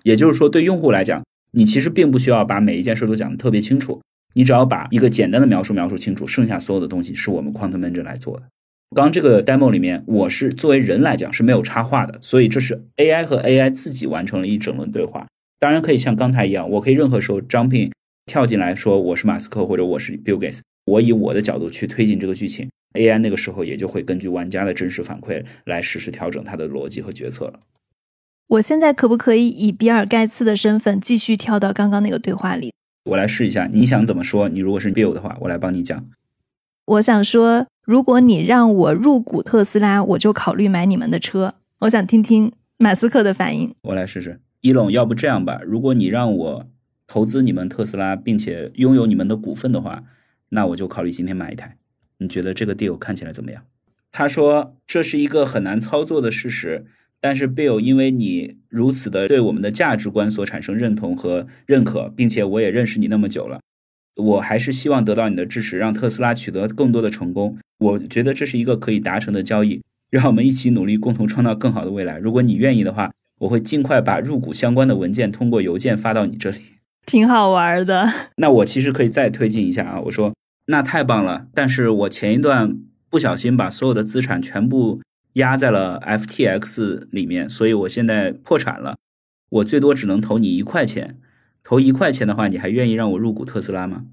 [0.07, 4.01] 也就是说，对用户来讲，你其实并不需要把每一件事都讲得特别清楚，
[4.35, 8.45] 你只要把一个简单的描述描述清楚，剩下所有的东西是我们 Quantum Engine 来做的。
[8.95, 15.27] 刚这个 demo 里面，我是作为人来讲是没有插话的，所以这是 AI 和 AI 自己完成了一整轮对话。
[15.59, 17.91] 当然可以像刚才一样，我可以任何时候 jumping
[18.27, 27.59] 跳进来说我是马斯克或者我是 Bill Gates，我以我的角度去推进这个剧情，AI 那个时候也就会根据玩家的真实反馈来实时调整它的逻辑和决策了。
[28.49, 32.73] 我现在可不可以以比尔盖茨的身份继续跳到刚刚那个对话里？
[33.07, 34.49] 我来试一下，你想怎么说？
[34.49, 36.07] 你如果是 Bill 的话，我来帮你讲。
[36.85, 41.55] 我想说，如果你让我入股特斯拉，我就考虑买你们的车。
[41.81, 43.75] 我想听听马斯克的反应。
[43.83, 45.61] 我来试试，伊隆，要不这样吧？
[45.65, 46.67] 如果你让我
[47.09, 50.05] 投资你们特斯拉，并且拥有你们的股份的话，
[50.51, 51.77] 那我就考虑今天买一台。
[52.19, 53.65] 你觉得这个 deal 看起来怎么样？
[54.13, 56.87] 他说这是一个很难操作的事实，
[57.21, 63.61] 但是 Bill，因为你如此的对我们的价值观所产生认同和认可，并且我也认识你那么久了。
[64.17, 67.59] 我还是希望得到你的支持，让特斯拉取得更多的成功。
[67.79, 72.19] 我觉得这是一个可以达成的交易，让我们一起努力，共同创造更好的未来。
[72.19, 76.59] 如果你愿意的话，我会尽快把入股相关的文件通过邮件发到你这里。
[77.05, 78.11] 挺好玩的。
[78.37, 80.35] 那我其实可以再推进一下啊，我说
[80.69, 82.79] 那太棒了，但是我前一段
[83.11, 85.03] 不小心把所有的资产全部
[85.37, 88.99] 压在了 FTX 里面，所以我现在破产了，
[89.49, 91.19] 我最多只能投你一块钱。
[91.63, 94.07] 投一块钱的话，你还愿意让我入股特斯拉吗？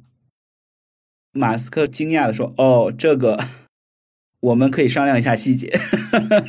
[1.31, 3.45] 马斯克惊讶的说：“哦，这个
[4.39, 5.79] 我们可以商量一下细节。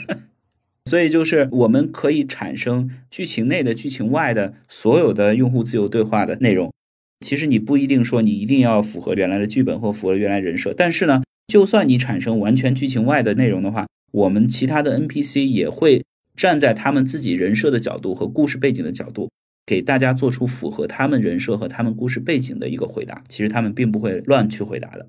[0.90, 6.72] 所以就是我们可以产生剧情内的、剧情外的所有的用户自由对话的内容。
[7.20, 19.29] 其实你不一定说你一定要符合原来的剧本或符合原来人设，但是呢，就算你产生完全剧情外的内容的话，我们其他的 NPC 也会站在他们自己人设的角度和故事背景的角度。”
[19.66, 25.09] 给大家做出符合他们人设和他们故事背景的一个回答，其实他们并不会乱去回答的，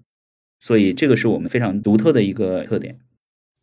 [0.61, 2.97] 所以这个是我们非常独特的一个特点。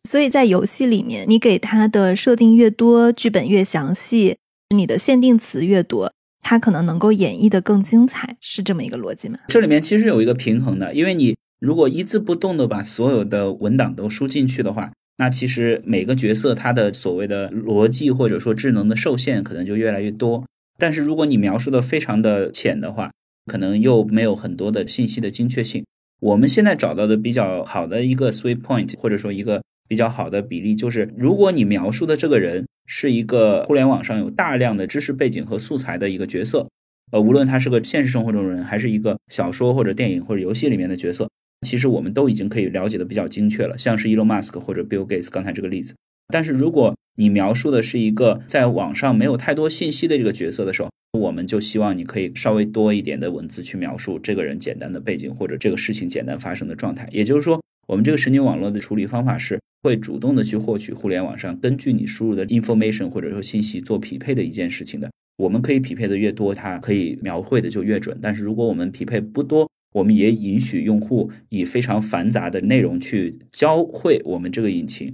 [0.07, 4.37] 所以在游戏里面，你给他的设定越多，剧本越详细，
[4.75, 9.39] 你的限定词越多，他可能能够演绎的更精彩，是这么一个逻辑吗？
[9.47, 20.43] 这里面其实有一个平衡的，因为你如果一字不动的把所有的文档都输进去的话，那其实每个角色他的所谓的逻辑或者说智能的受限可能就越来越多。
[20.77, 23.11] 但是如果你描述的非常的浅的话，
[23.45, 25.85] 可能又没有很多的信息的精确性。
[26.19, 36.67] 我们现在找到的比较好的一个 sweet point，或者说一个比较好的比例，就是如果你描述的这个人是一个互联网上有大量的知识背景和素材的一个角色，
[37.11, 41.29] 呃，无论他是个现实生活中人，还是一个小说或者电影或者游戏里面的角色，
[41.63, 43.77] 其实我们都已经可以了解的比较精确了。
[43.77, 45.95] 像是 Elon Musk 或者 Bill Gates 刚才这个例子。
[46.27, 57.07] 但是如果你描述的是一个在网上没有太多信息的这个角色的时候，我们就希望你可以稍微多一点的文字去描述这个人简单的背景或者这个事情简单发生的状态。
[57.11, 65.11] 也就是说，我们这个神经网络的处理方法是会主动的去获取互联网上根据你输入的 information 或者说信息做匹配的一件事情的。
[65.37, 68.17] 我们可以匹配的越多，它可以描绘的就越准。
[68.21, 75.13] 但是如果我们匹配不多，我们也允许用户以非常繁杂的内容去教会我们这个引擎。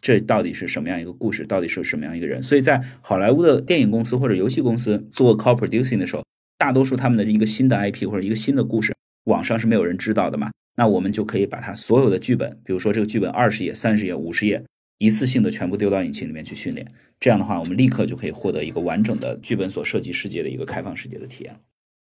[0.00, 1.44] 这到底是什么样一个故事？
[1.44, 2.42] 到底是什么样一个人？
[2.42, 6.24] 所以在好莱坞的电影公司或者游戏公司做 co-producing 的时候，
[6.56, 8.94] 大多数他们的一个新的 IP 或者一个新的故事，
[9.24, 10.50] 网上是没有人知道的嘛？
[10.76, 14.64] 那我们就可以把它所有的剧本，比如说这个剧本二十页、三十页、五十页，
[14.98, 16.86] 一次性的全部丢到引擎里面去训练。
[17.18, 21.60] 这样的话，我们立刻就可以获得一个完整的剧本所设计世界的一个开放世界的体验了。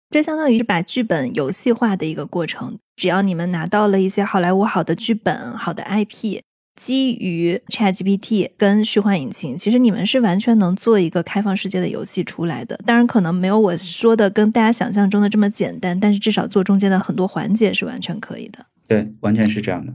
[0.10, 2.78] 这相当于是把剧本游戏化的一个过程。
[2.96, 6.42] 只要你们拿到了一些好莱坞好的剧本、好的 IP。
[6.76, 12.80] 基于 ChatGPT 跟虚幻引擎，其实你们是完全能做一个开放世界的游戏出来的。
[12.86, 18.66] 当然，可能没有我说的跟大家想象中的这么简单，但是至少做中间的很多环节是完全可以的。
[18.88, 19.94] 对，完全是这样的。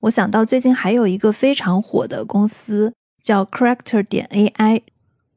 [0.00, 2.92] 我想到最近还有一个非常火的公司
[3.22, 4.82] 叫 Character 点 AI，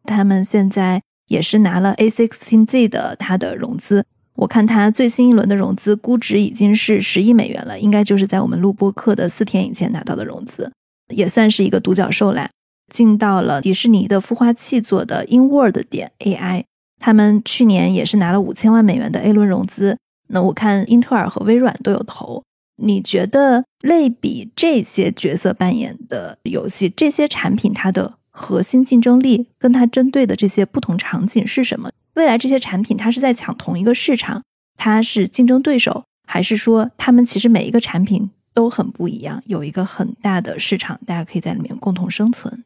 [0.03, 4.05] 他们现在也是拿了 A16Z 的它的融资。
[4.35, 10.71] 我看它最新一轮的融资估值已经是十亿美元了，应该就是在我们录播课的四天以前拿到的融资，
[11.09, 12.49] 也算是一个独角兽啦。
[12.93, 16.63] 进到了迪士尼的孵化器做的 InWorld 点 AI，
[16.99, 19.97] 他们去年也是拿了五千万美元的 A 轮融资。
[20.29, 22.43] 那我看英特尔和微软都有投。
[22.79, 31.89] 你觉得类比这些角色扮演的游戏，这些产品它的核心竞争力跟它针对的这些不同场景是什么？
[32.13, 34.43] 未来这些产品，它是在抢同一个市场，
[34.77, 42.63] 它是竞争对手，还是说他们其实每一个产品都很不一样，有一个很大的市场，大家可以在里面共同生存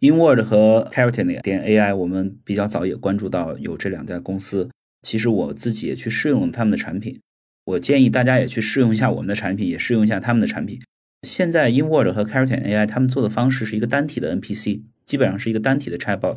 [0.00, 4.68] ？InWord 和 Character 点 AI，我们比较早也关注到有这两家公司。
[5.02, 7.20] 其实我自己也去试用了他们的产品，
[7.64, 10.80] 我建议大家也去试用一下我们的产品，也试用一下他们的产品。
[11.22, 16.36] 现在 InWord 和 Character AI 他们做的方式是一个单体的 NPC，基本上是一个单体的 Chatbot。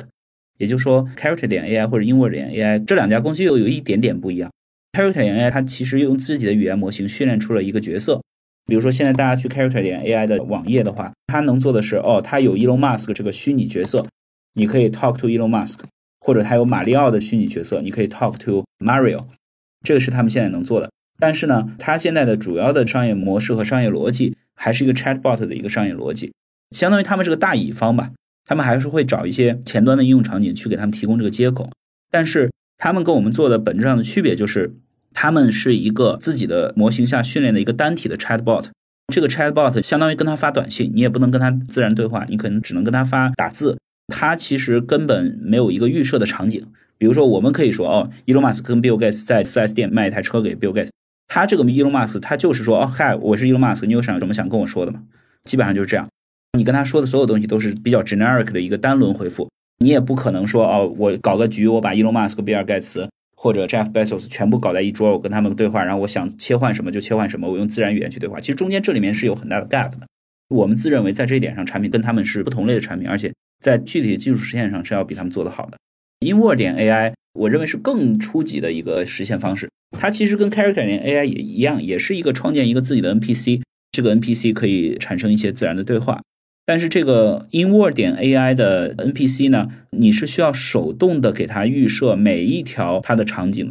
[0.58, 4.50] 也就是说，Character 点 AI 或者 InWord 点 AI 这两家公司又有一点点不一样。
[4.92, 8.20] Character 点 AI 它其实用自己的语言模型训练出了一个角色。
[8.66, 14.06] 比如说，现在大家去 Character 点 AI 的网页的话，它能做的是，哦，它有 Elon Musk 这个虚拟角色，
[14.54, 15.78] 你可以 talk to Elon Musk，
[16.20, 19.24] 或者它有马里奥的虚拟角色，你可以 talk to Mario，
[19.82, 20.90] 这个是他们现在能做的。
[21.18, 26.32] 但是呢，它现在的主要的商业模式和商业逻辑还是一个 Chatbot 的一个商业逻辑，
[26.70, 28.12] 相当于他们是个大乙方吧，
[28.50, 31.70] 他们还是会找一些前端的应用场景去给他们提供这个接口。
[32.10, 34.76] 但是他们跟我们做的本质上的区别就是。
[35.12, 38.66] 他们是一个自己的模型下训练的一个单体的 chatbot，
[39.12, 43.76] 这个 chatbot 相当于跟他发短信，你也不能跟他自然对话，你可能只能跟他发打字。
[44.06, 46.64] 他其实根本没有一个预设的场景。
[46.96, 50.90] 比如说，我们可以说，哦，Elon Musk 跟 Bill Gates 在 4S 店卖一台车给 Bill Gates，
[51.26, 55.02] 他这个 Elon Musk 他就是说，哦，嗨，我是 Elon Musk，你有什么想跟我说的吗？
[55.44, 56.08] 基本上就是这样。
[56.56, 63.08] 你跟他说的所有东西都是比较 generic 的一个单轮回复，你也不可能说，哦，我搞个局，我把 Elon Musk、比尔盖茨。
[63.42, 68.38] 或者 Jeff Bezos 全部搞在一桌，我跟他们对话，然后我想切换什么就切换什么，我用自然语言去对话。
[68.38, 70.06] 其实中间这里面是有很大的 gap 的。
[70.50, 75.78] 我们自认为在这一点上，产品跟他们是不同类的产品，而且在具体的技术实现上是要比他们做得好的。
[76.20, 79.70] InWord 点 AI，我认为是更初级的一个实现方式。
[79.96, 86.20] 它其实跟 Character 点 AI 也一样，也是一个创建一个自己的 NPC，这个 NPC 可以产生一些自然的对话。
[86.70, 93.68] 但是这个 InWord 点 AI 的 NPC 呢，你是需要手动的给它预设每一条它的场景。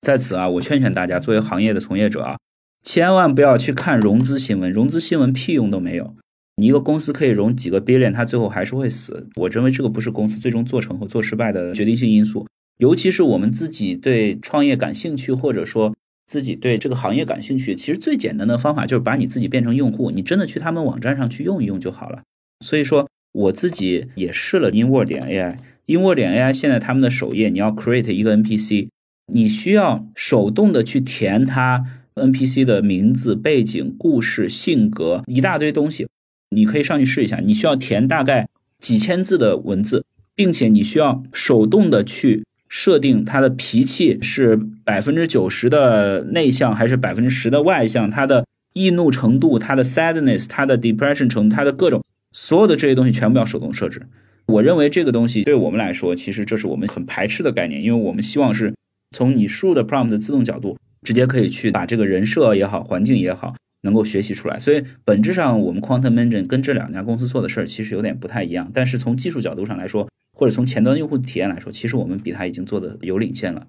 [0.00, 2.38] 在此啊，我劝劝大家，作为行业的从业者啊，
[2.82, 6.14] 千万不要去看融资新闻，融资新闻屁用都没有。
[6.56, 9.28] 你一个公司可以融几个 billion，它最后还是会死。
[9.36, 12.46] 我认为这个不是公司最终做成和做失败的决定性因素。
[12.78, 15.94] 尤其是我们自己对创业感兴趣，或者说
[16.26, 22.22] 自己对这个行业感兴趣，其实最简单的方法就是把你自己变成用户，你真的去他们网站上去用一用就好了。
[22.60, 25.56] 所以说，我自己也试了 Inward 点 AI。
[25.86, 28.88] Inward 点 AI 现在他们的首页，你要 create 一个 NPC，
[29.32, 36.08] 你需要手动的去填它 NPC 的名字、背景、故事、性格一大堆东西，
[36.50, 37.38] 你可以上去试一下。
[37.38, 38.48] 你需要填大概
[38.80, 48.44] 几千字的文字，并且你需要手动的去设定它的脾气是百分之九十的内向还是百分之十的外向，它的
[48.74, 52.02] 易怒程度、它的 sadness、它的 depression 程度、它的各种。
[52.32, 54.02] 所有的这些东西全部要手动设置。
[54.46, 58.74] 我认为这个东西对我们来说，其实这是我们很排斥的概念，因为我们希望是
[59.14, 64.58] 从你输入的 prompt 的自动角度，直接可以去把这个人设也好、环境也好，能够学习出来。
[64.58, 68.70] 所以本质上，我们 Quantum Engine 跟这两家公司做的事儿其实有点不太一样。
[68.72, 73.66] 但是从技术角度上来说，或者从前端用户体验来说，其实我们比它已经做的有领先了。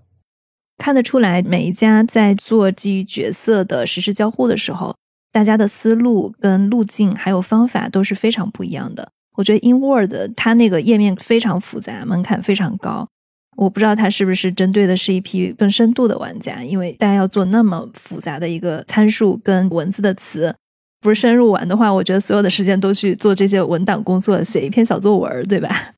[0.78, 4.95] 看得出来，每一家在做基于角色的实时交互的时候。
[5.32, 9.12] 大家的思路跟路径还有方法都是非常不一样的。
[9.38, 13.08] 我觉得 InWord 它那个页面非常复杂，门槛非常高。
[13.56, 20.56] 我不知道它是不是针对的是一批更深度的玩家，因为大家要做那么复杂的一个参数跟文字的词，
[21.02, 25.94] 不是深入玩的话，我觉得所有的时间都去做这些文档工作，写一篇小作文，对吧？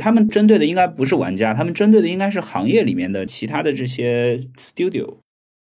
[0.00, 5.16] 他们针对的应该不是玩家，他们针对的应该是行业里面的其他的这些 studio。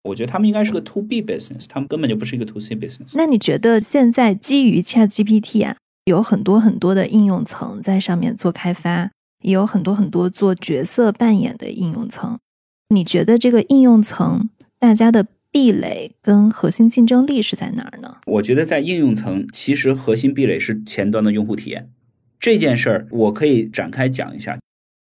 [0.06, 3.12] 我觉得他们应该是个 to B business，他们根本就不是一个 to C business。
[3.14, 9.10] 那你觉得现在基于 Chat GPT 啊，有很多很多的应用层在上面做开发，
[9.42, 12.38] 也有很多很多做角色扮演的应用层。
[12.88, 18.18] 你觉得这个应用层大家的壁垒跟核心竞争力是在哪儿呢？
[18.26, 21.90] 我觉得在应用层，其实核心壁垒是前端的用户体验。
[22.38, 24.58] 这件事儿我可以展开讲一下。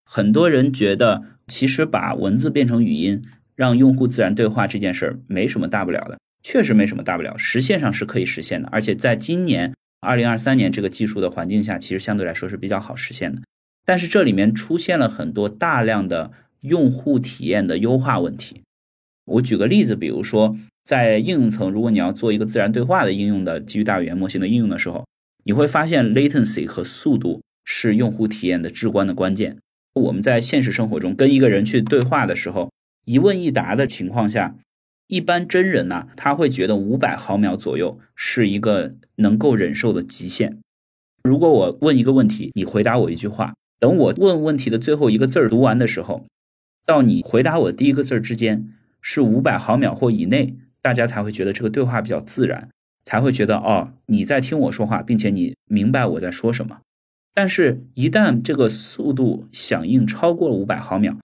[0.03, 3.21] 很多人觉得，其实把文字变成语音。
[3.59, 13.41] 让用户自然对话这件事儿没什么大不了的，确实没什么大不了，实现上是可以实现的，而且在今年二零二三年这个技术的环境下，其实相对来说是比较好实现的。
[13.85, 18.61] 但是这里面出现了很多大量的用户体验的优化问题。
[19.25, 20.55] 我举个例子，比如说
[20.85, 25.05] 在应用层，如果你要做一个自然对话的应用的基于大语言模型的应用的时候，
[25.43, 29.57] 你会发现 latency 和速度是用户体验的至关的关键。
[29.95, 32.71] 我们在现实生活中跟一个人去对话的时候。
[33.09, 34.55] 一问一答的情况下，
[35.07, 40.59] 一般真人呢，他会觉得五百毫秒左右是一个能够忍受的极限。
[41.23, 46.27] 如果我问一个问题，你回答我一句话，等我问问题的最后一个字儿读完的时候，
[46.85, 52.69] 到你回答我第一个字儿之间是五百毫秒或以内，大家才会觉得这个对话比较自然，
[53.03, 56.81] 才会觉得哦你在听我说话，并且你明白我在说什么。
[57.33, 61.17] 但是，一旦这个速度响应超过了五百毫秒，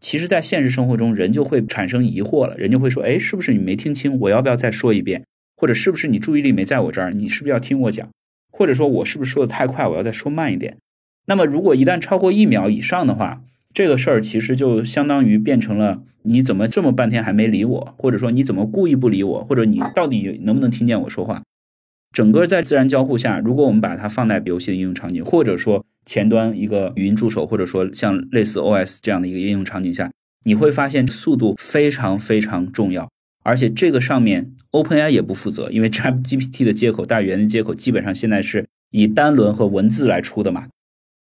[0.00, 4.18] 其实，在现实生活中，人就会产生疑惑了，人就会说：“哎，是不是你没听清？
[4.20, 5.24] 我要不要再说一遍？
[5.56, 7.10] 或者是不是你注意力没在我这儿？
[7.12, 8.08] 你是不是要听我讲？
[8.50, 9.86] 或者说，我是不是说的太快？
[9.86, 10.78] 我要再说慢一点？”
[11.28, 13.42] 那么，如果一旦超过一秒以上的话，
[13.74, 21.42] 这个事儿其实就相当于变成了你怎么这么半天还没理我，或者说你怎么故意不理我，或者你到底能不能听见我说话？
[22.10, 30.10] 整个在自然交互下，如果我们把它放在游戏的应用场景，或者说前端一个语音助手，或者说像类似 OS 这样的一个应用场景下，
[30.44, 33.08] 你会发现速度非常非常重要。
[33.42, 40.66] 而且这个上面 OpenAI 也不负责，因为 ChatGPT 的接口、大语言的接口基本上现在是以单轮和文字来出的嘛。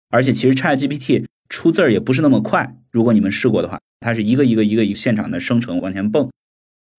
[0.10, 6.30] 而且其实 ChatGPT 出字儿也不是那么快，如果你们试过的话，它是一个一个一个一个现场的生成往前蹦。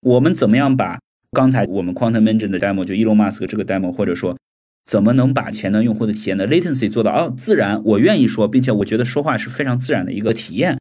[0.01, 0.99] 我们怎么样把？
[1.33, 4.37] 刚才我们 Quantum Engine 的 demo 就 Elon Musk 这个 demo，或者说
[4.85, 10.78] 怎么能把前端用户的体验的 latency 做到哦自然，我愿意说，并且我觉得说话是非常自然的一个体验，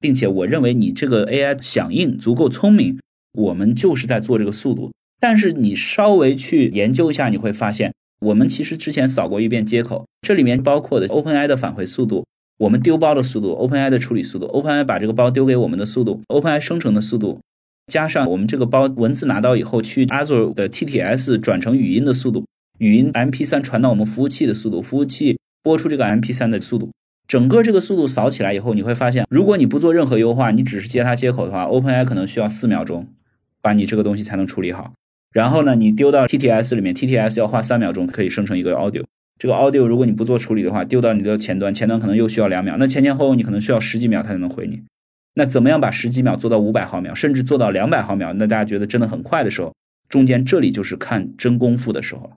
[0.00, 2.98] 并且我认为你这个 AI 响应足够聪明，
[3.32, 4.92] 我们就是在做这个速度。
[5.20, 12.26] 但是你稍微去研究一下，你会发现，我们其实之前扫过一遍接口，这里面包括的 OpenAI 的返回速度，
[12.58, 17.40] 我们丢包的速度，OpenAI 的处理速度，OpenAI 把这个包丢给我们的速度，OpenAI 生成的速度。
[17.86, 22.44] 加上我们这个包文字拿到以后，去 Azure 的 TTS 转成语音的速度，
[22.78, 26.92] 语音 MP3 传到我们服务器的速度，服务器播出这个 MP3 的速度，
[27.26, 33.08] 整个这个速度扫起来以后，你会发现，如果你不做任何优化，你只是接它接口的话，OpenAI 可能需要四秒钟
[33.62, 34.92] 把你这个东西才能处理好。
[35.32, 39.04] 然后呢，你丢到 TTS 里面，TTS 要花三秒钟可以生成一个 audio。
[39.38, 44.82] 这个 audio 如果你不做处理的话，丢到你的前端，前端可能又需要两秒，那前前后后你可能需要十几秒它才能回你。
[45.34, 48.32] 那怎么样把十几秒做到五百毫秒，甚至做到两百毫秒？
[48.34, 49.74] 那大家觉得真的很快的时候，
[50.08, 52.30] 中间这里就是看真功夫的时候了。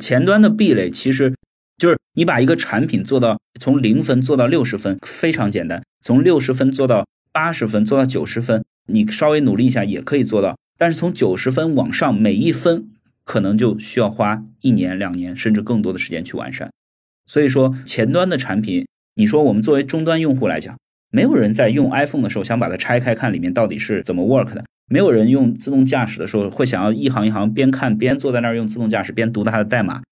[0.00, 1.34] 前端的壁垒其实
[1.76, 10.56] 就是你把一个产品做到从零分做到六十分非常简单，从六十分做到八十分，做到九十分，你稍微努力一下也可以做到。
[10.78, 12.88] 但是从九十分往上，每一分
[13.24, 16.70] 可能就需要花一年、两年，甚至更多的时间去完善。
[17.26, 20.74] 所以说，前端的产品，你说我们作为终端用户来讲。
[21.12, 24.64] 没有人在用 iPhone 的时候想把它拆开看里面到底是怎么 work 的。
[24.92, 30.02] 没有人用自动驾驶的时候会想要一行一行边看边坐在那儿用自动驾驶边读它的代码。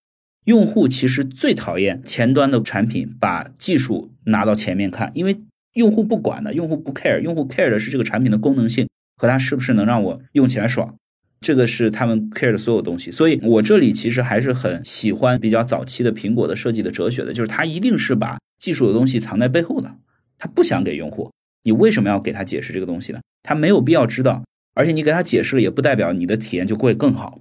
[0.45, 5.41] 用户其实最讨厌前端的产品把技术拿到前面看，因为
[5.75, 10.95] 用户不管的，用户不 care，用户 care 的是这个产品的功能性和它是不是能让我用起来爽，
[11.41, 13.11] 这个是他们 care 的所有东西。
[13.11, 19.97] 所以我这里其实还是很喜欢比较早期的苹果的设计的哲学的，就是它一定是把技术的东西藏在背后的。
[20.39, 21.33] 他不想给用户，
[21.65, 23.19] 你为什么要给他解释这个东西呢？
[23.43, 24.45] 他没有必要知道，
[24.79, 27.41] 而且你给他解释了，也不代表你的体验就会更好。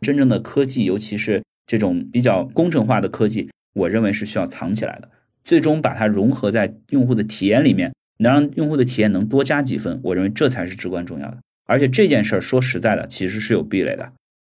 [0.00, 5.10] 真正的科技，尤其是这种比较工程化的科技，我认为是需要藏起来的。
[5.42, 11.38] 最终把它融合在用户的体验里面，能让用户的体验能多加几分，我认为这才是至关重要的。
[11.64, 14.12] 而且这件事儿说实在的，其实是有壁垒的，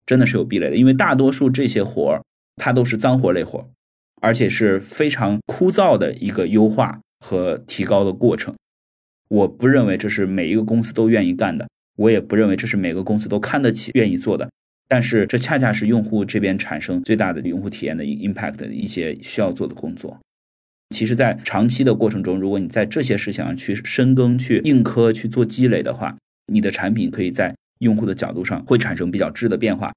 [0.06, 2.24] 真的是有壁垒的，因为大多数这些活儿，
[2.56, 3.70] 它都是脏活累活，
[4.22, 7.00] 而且是非常枯燥的一个优化。
[7.22, 8.56] 和提高的过程，
[9.28, 11.68] 我不认为这是每一个公司都愿意干的，
[12.00, 14.50] 我也不认为这是每个公司都看得起、愿意做的。
[14.88, 20.18] 但是这恰恰是用户这边产生最大的用户体验的 impact 的一些需要做的工作。
[20.90, 26.16] 其实，在长期的过程中，如果你在这些事情上去深耕、去硬磕、去做积累的话，
[26.48, 29.94] 你的产品可以在用户的角度上会产生比较质的变化。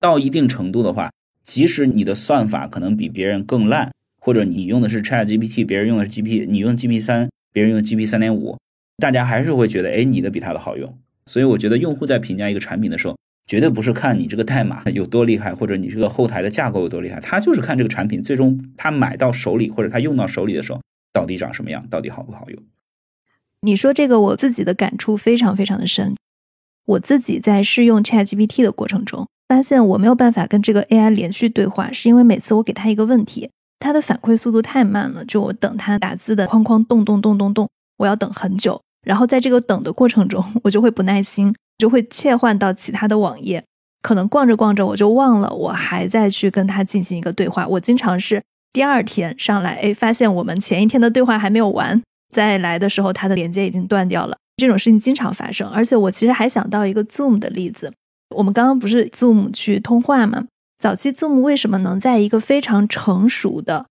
[0.00, 1.10] 到一定程度的话，
[1.42, 3.90] 即使你的算法可能比别人更烂。
[4.22, 8.58] 或者你用的是 Chat GPT，别人用的是 GP，你用 GP 三，别人用 GP 三点五，
[8.98, 10.98] 大家还是会觉得，哎，你的比他的好用。
[11.26, 13.16] 所以我觉得用户在评价一个产品的时候，
[13.46, 20.80] 绝对不是看你这个代码 有多厉害，或者你这个后台的架构有多厉害，他就是看这个产品最终他买到手里或者他用到手里的时候，
[21.12, 22.62] 到底长什么样，到底好不好用。
[23.62, 26.14] 你说这个，我自己的感触非常非常的深。
[26.86, 33.50] 我自己在试用 Chat GPT 的过程中，发现我没有办法跟这个 AI 连续对话，是因为每次我给他一个问题。
[33.78, 37.68] 他的反馈速度太慢了，就我等他打字的框框动动动动动，
[37.98, 38.80] 我要等很久。
[39.02, 43.64] 然后在这个等的过程中，我就会不耐心，就会切换到其他的网页。
[44.02, 47.66] 可能逛着逛着，我就忘了我还在去跟他进行一个对话。
[47.66, 48.42] 我经常是
[48.72, 52.00] 第二天上来，哎，发现我们前一天的对话还没有完，
[52.32, 54.36] 再来的时候它的连接已经断掉了。
[54.56, 55.68] 这种事情经常发生。
[55.68, 57.92] 而且我其实还想到一个 Zoom 的例子，
[58.34, 60.46] 我们刚刚不是 Zoom 去通话吗？
[60.78, 63.84] 早期 Zoom 为什么能在一个非常成熟的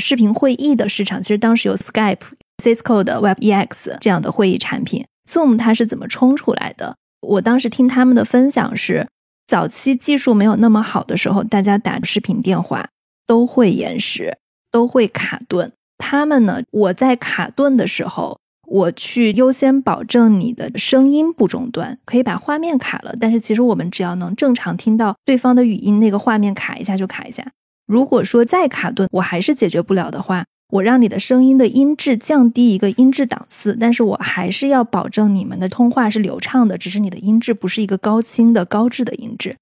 [0.00, 1.20] 视频会议的市场？
[1.20, 2.18] 其实当时有 Skype、
[2.62, 6.96] Cisco 的 WebEx 这样的会议产品，Zoom 它是怎么冲出来的？
[7.20, 9.08] 我当时听他们的分享是，
[9.46, 12.88] 早期技术没有那么好的时候，大家打视频电话
[13.26, 14.38] 都会延时，
[14.70, 15.72] 都会卡顿。
[15.98, 23.14] 他们呢，我在卡顿的时候，我去优先保证你的声音不中断，可以把画面卡了。
[23.18, 27.52] 但是其实我们只要能正常听到对方的语音，那个画面卡一下就卡一下。
[27.86, 39.56] 如果说再卡顿，我还是解决不了的话，我让你的声音的音质降低一个音质档次，但是我还是要保证你们的通话是流畅的，只是你的音质不是一个高清的高质的音质。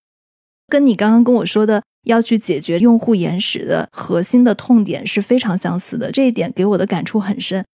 [0.69, 7.65] 跟你刚刚跟我说的要去解决用户延时的核心的痛点是非常相似的，这一点给我的感触很深。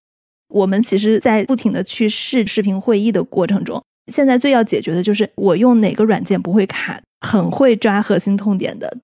[0.49, 8.99] 我们其实，在不停的去试视频会议的过程中，现在最要解决的就是我用哪个软件不会卡，很会抓核心痛点的。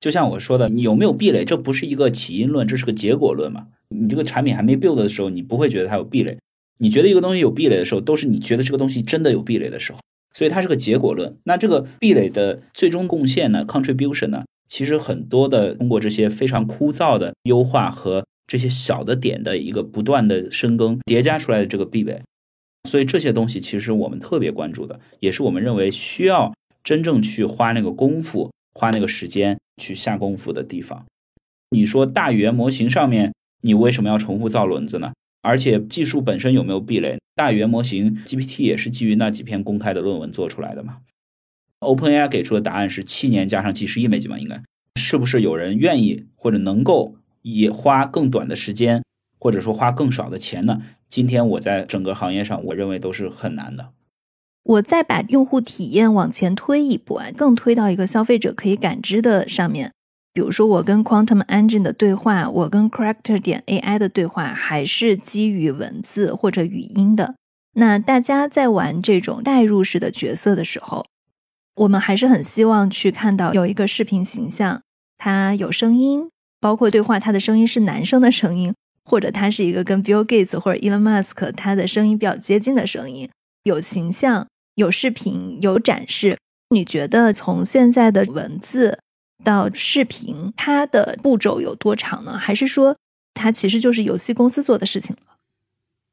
[0.00, 3.66] 就像我说的，你有没有壁垒，这不是一个起因论，这是个结果论嘛？
[3.90, 6.38] 你这个产品还没 build 的时候，你不会觉得它有壁垒。
[6.78, 9.98] 你觉得一个东西有壁垒的时候，都是你觉得这个东西真的有壁垒的时候。
[10.32, 11.36] 所以它是个结果论。
[11.44, 14.44] 那这个壁垒的最终贡献呢？contribution 呢？
[14.68, 22.22] 其实很多的通过这些非常枯燥的优化和这些小的点的一个不断的深耕叠加出来的这个壁垒。
[22.88, 31.04] 所以这些东西其实我们特别关注的，也是我们认为需要真正去花那个功夫、花那个时间去下功夫的地方。
[31.70, 35.12] 你说大语言模型上面，你为什么要重复造轮子呢？
[35.42, 37.18] 而且技术本身有没有壁垒？
[37.34, 40.98] 大语言模型 GPT 也是基于那几篇公开的论文做出来的嘛
[41.80, 44.38] ？OpenAI 给出的答案是七年加上几十亿美金吧？
[44.38, 44.62] 应该
[44.96, 49.02] 是不是有人愿意或者能够以花更短的时间，
[49.38, 50.82] 或者说花更少的钱呢？
[51.08, 53.92] 今天我在整个行业上，我认为都是很难的。
[54.64, 59.92] 我再把用户体验往前推一步啊，更推到一个消费者可以感知的上面。
[60.32, 67.34] 比如说，我跟 Quantum Engine 的对话，我跟 Character 点 AI 的对话，还是基于文字或者语音的。
[67.74, 71.04] 那大家在玩这种代入式的角色的时候，
[71.76, 74.82] 我们还是很希望去看到有一个视频形象，
[75.18, 76.28] 它有声音，
[76.60, 78.72] 包括对话，它的声音是男生的声音，
[79.04, 83.28] 或者它是一个跟 Bill Gates 或者 Elon Musk 他的声音比较接近的声音，
[83.64, 86.38] 有形象，有视频，有展示。
[86.70, 88.98] 你觉得从现在的文字？
[89.42, 92.36] 到视频，它的步骤有多长呢？
[92.36, 92.96] 还是说
[93.32, 95.36] 它其实就是游戏公司做的事情了？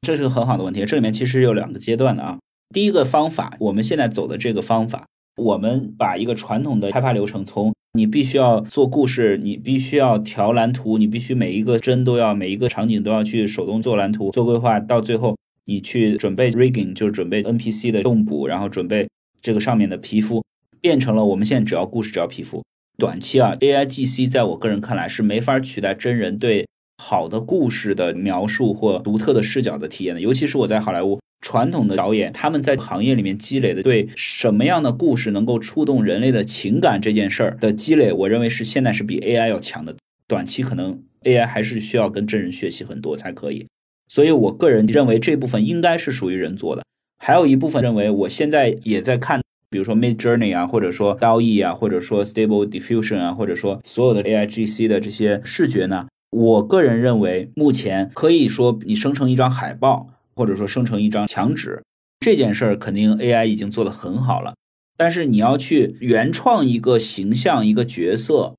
[0.01, 0.85] 这是个很好的问题。
[0.85, 2.37] 这里面其实有两个阶段的啊。
[2.73, 15.35] 第一个方法，我们现在走的这个方法，我们把一个传统的开发流程，从你必须要做故事，你必须要调蓝图，你必须每一个帧都要，每一个场景都要去手动做蓝图、做规划，到最后
[15.68, 19.09] 你去准备 rigging，就是准备 NPC 的动捕，然后准备
[19.41, 20.41] 这个上面的皮肤，
[20.80, 22.63] 变成了我们现在只要故事，只要皮肤。
[22.97, 26.65] 短期啊，A I G C 在我个人看来是没法取代真人对
[26.97, 30.22] 好的故事的描述或独特的视角的体验的。
[30.22, 39.95] 尤其是我在好莱坞传统的导演，他们在行业里面积累的对什么样的故事能够触动人类的情感这件事儿的积累，我认为是现在是比 A I 要强的。
[40.28, 43.68] 短期可能 A I 还是需要跟真人学习很多才可以。
[44.07, 46.83] 所以我个人认为这部分应该是属于人做的。
[47.17, 49.41] 还有一部分认为，我现在也在看。
[49.69, 61.83] 比如说 Mid Journey 啊，或者说 L E 啊，或者说 Stable Diffusion 啊，或者说所有的 AIGC 的这些视觉呢，我个人认为，目前可以说你生成一张海报，或者说生成一张墙纸，
[62.21, 64.53] 这件事儿肯定 AI 已经做得很好了。
[64.95, 68.55] 但是你要去原创一个形象、一个角色，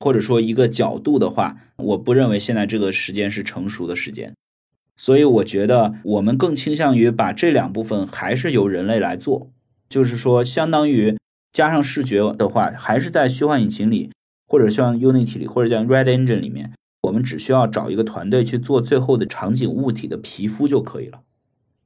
[0.00, 4.32] 或者说一个角度的话，我不认为现在这个时间是成熟的时间。
[4.96, 9.50] 所以我觉得我们更倾向于把这两部分还是由人类来做。
[9.88, 11.16] 就是说，相当于
[11.52, 14.10] 加上视觉的话，还是在虚幻引擎里，
[14.48, 16.72] 或者像 Unity 里，或者像 Red Engine 里面，
[17.02, 21.20] 我们只需要找一个团队去做最后的场景物体的皮肤就可以了，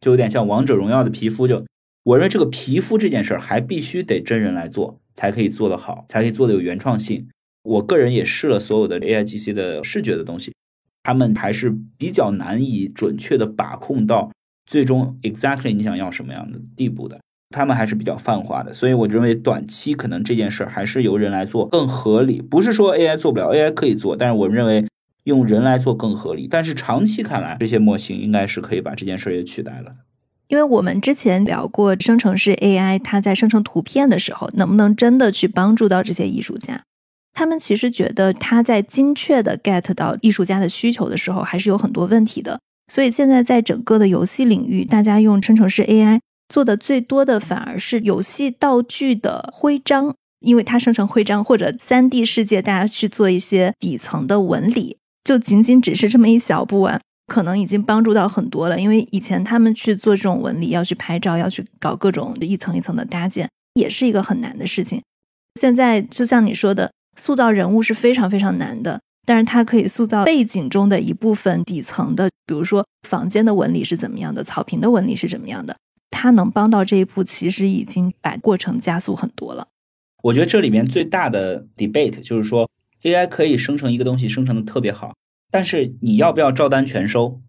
[0.00, 1.46] 就有点像王者荣耀的皮肤。
[1.46, 1.64] 就
[2.04, 7.28] 我认为这个皮肤这件事儿，还必须得真人来做，才可以做得好，才可以做得有原创性。
[7.62, 10.54] 我个人也试了所有的 AIGC 的视觉的东西，
[11.10, 14.30] 他们还是比较难以准确的把控到
[14.64, 17.18] 最终 exactly 你想要什么样的地步的。
[17.52, 22.40] 他们还是比较泛化的，所以我认为短期可能这件事儿还是由人来做更合理。
[22.40, 24.86] 不是说 AI 做不了，AI 可以做，但是我认为
[25.24, 26.46] 用人来做更合理。
[26.48, 29.92] 但是长期看来，这些模型应该是可以把这件事儿也取代了。
[30.46, 36.84] 因为我们之前聊过生成式 AI，它在生成图片的时候，能不能真的去帮助到这些艺术家？
[37.32, 42.60] 他们其实觉得他在精确的 get 到艺术家的需求的时候，还是有很多问题的。
[42.92, 46.20] 所以现在在整个的游戏领域，大家用生成式 AI。
[46.48, 58.80] 做的最多的反而是游戏道具的徽章，因为它生成徽章或者三 D 世界，大家去做一些底层的纹理，就仅仅只是这么一小步啊，可能已经帮助到很多了。
[58.80, 65.00] 因为以前他们去做这种纹理，要去拍照，要去搞各种一层一层的搭建，也是一个很难的事情。
[65.60, 69.00] 现在就像你说的，塑造人物是非常非常难的。
[69.26, 75.76] 但是它可以塑造背景中的一部分底层的，比如说房间的纹理是怎么样的，草坪的纹理是怎么样的。
[76.10, 79.68] 它能帮到这一步，其实已经把过程加速很多了。
[80.24, 82.68] 我觉得这里面最大的 debate 就是说
[83.02, 85.14] ，AI 可以生成一个东西，生成的特别好，
[85.50, 87.40] 但是你要不要照单全收？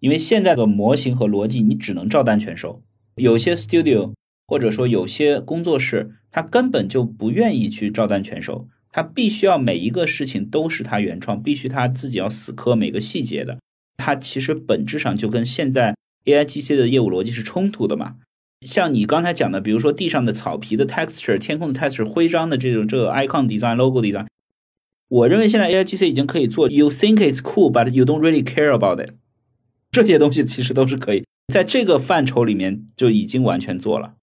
[0.00, 2.82] 因为现在的模型和逻辑，你只能照单全收。
[3.14, 4.12] 有些 studio
[4.46, 13.58] 或者说有些工作室，他根本就不愿意去照单全收，他必须要每一个事情都是他原创，必须他自己要死磕每个细节的。
[13.96, 18.16] 它其实本质上就跟现在 AI GC 的业务逻辑是冲突的嘛。
[18.66, 24.26] 像你刚才讲的，比如说地上的草皮的 texture、天空的 texture、徽章的这种这个 icon design、logo design，
[25.08, 29.14] 我认为现在 AI GC 已经可以做 you think it's cool but you don't really care about it，
[29.90, 34.14] 这些东西其实都是可以在这个范畴里面就已经完全做了。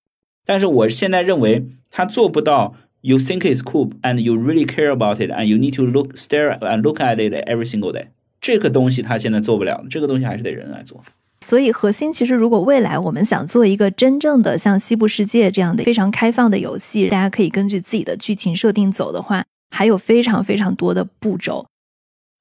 [0.45, 5.85] 但是我现在认为它做不到 you think it's cool and you really care about it and you need to
[5.85, 8.07] look stare and look at it every single day，
[8.41, 11.03] 这个东西它现在做不了，这个东西还是得人来做。
[11.45, 21.65] 所以核心其实，如果未来我们想做一个真正的像《西部世界》这样的非常开放的游戏，大家可以根据自己的剧情设定走的话，还有非常非常多的步骤。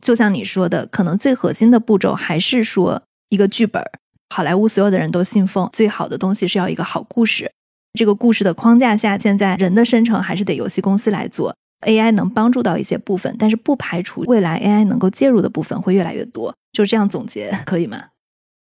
[0.04, 3.82] 就像你说的，可能最核心的步骤还是说一个剧本。
[4.28, 7.50] 好莱坞所有的人都信奉，最好的东西是要一个好故事。
[7.98, 11.52] 这个故事的框架下，现在人的生成还是得游戏公司来做
[11.84, 16.54] ，AI 能帮助到一些部分，但是不排除未来 AI 能够介入的部分会越来越多。
[16.72, 18.04] 就这样总结可以吗？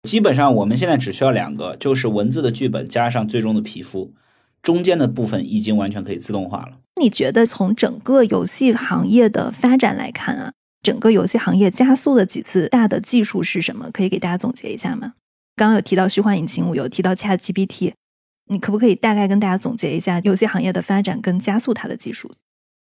[0.03, 4.13] 基本上我们现在只需要两个，就是文字的剧本加上最终的皮肤，
[4.61, 6.73] 中间的部分已经完全可以自动化了。
[7.01, 10.53] 你觉得从整个游戏行业的发展来看啊，
[10.83, 13.89] 整个游戏行业加速的几次大的技术是什么？
[13.93, 15.13] 可以给大家总结一下吗？
[15.55, 17.93] 刚刚有提到虚幻引擎，有提到 ChatGPT，
[18.47, 22.31] 你可不可以大概跟大家总结一下游戏行业的发展跟加速它的技术？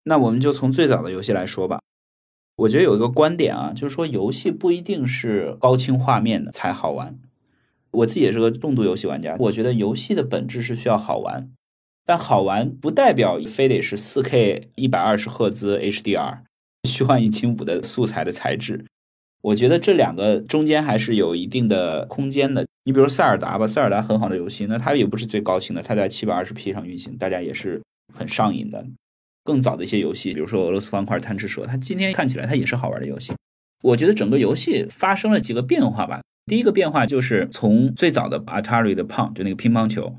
[0.05, 1.81] 那我们就从最早的游戏来说吧。
[2.57, 7.19] 我觉得有一个观点啊，就是说游戏不一定是高清画面的才好玩。
[7.93, 11.51] 我自己也是个重度游戏玩家，我觉得游戏的本质是需要好玩，
[12.05, 16.41] 但好玩不代表非得是四 K 一百二十赫兹 HDR
[16.89, 18.85] 虚幻引擎五的素材的材质。
[19.43, 22.66] 我觉得这两个中间还是有一定的空间的。
[22.84, 27.80] 你比如塞尔达吧，塞尔达很好的游戏，那它也不是最高清的，它在七百二十 P 上运行，大家也是
[28.12, 28.84] 很上瘾的。
[29.45, 33.32] 更早的一些游戏，比如说俄罗斯方块、贪吃蛇，它今天看起来它也是好玩的游戏。
[33.82, 36.20] 我觉得整个游戏发生了几个变化吧。
[36.47, 40.16] 第一个变化就是从最早的 Atari 的 Pong 就那个乒乓球，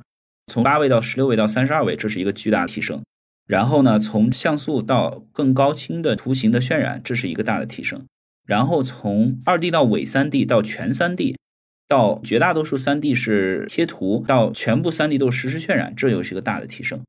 [0.47, 3.01] 从八位到十六位到三十二位，这是一个巨大的提升。
[3.47, 8.05] 然后呢，从像素到更高清的图形的渲染，这是一个大的提升。
[8.51, 11.37] 然后从二 D 到伪三 D 到全三 D，
[11.87, 16.99] 到绝大多数三 D 是贴图，到全部三 D 都是实时渲染，这又是一个大的提升。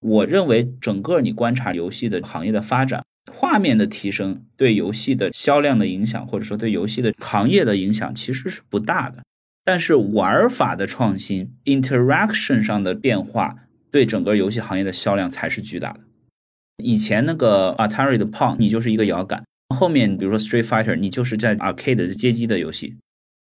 [0.00, 9.22] 我认为整个你观察游戏的行业的发展，画面的提升对游戏的销量的影响，或者说对游戏的行业的影响其实是不大的。
[9.62, 13.54] 但是玩法的创新，interaction 上的变化，
[13.90, 16.00] 对整个游戏行业的销量才是巨大的。
[16.82, 19.42] 以前那个 Atari 的 Pong，你就是一个摇杆；
[19.74, 22.96] 后面比如说 Street Fighter，你就是在 arcade 街机的游戏，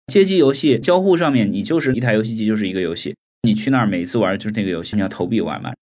[0.07, 5.73] 街机游戏交互上面，你就是一台游戏机就是一个游戏，你去那儿每次玩就是那个游戏，你要投币玩嘛。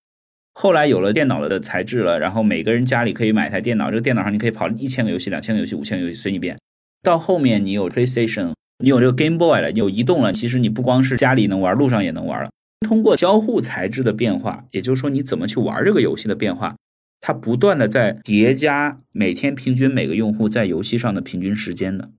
[0.55, 6.57] 后来有了电脑的材质了，然后每个人家里可以买台电脑，这个电脑上你可以跑一千个游戏、两千个游戏、五千个游戏随你便。
[7.03, 12.51] 到后面你有 PlayStation，你有这个 Game Boy 了，你有移动了，其实你不光是家里能玩，路上也能玩了。
[12.87, 16.75] 通过交互材质的变化，也就是说你怎么去玩这个游戏的变化，
[17.21, 22.11] 它不断的在叠加每天平均每个用户在游戏上的平均时间的。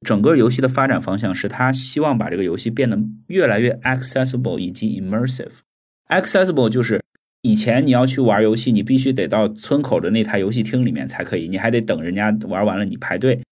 [0.00, 5.58] 整个游戏的发展方向是他希望把这个游戏变得越来越 accessible 以及 immersive。
[6.08, 7.00] accessible 就是。
[7.46, 13.42] 以前你要去玩游戏，你必须得到村口的那台游戏厅里面才可以，你还得等人家玩完了你排队。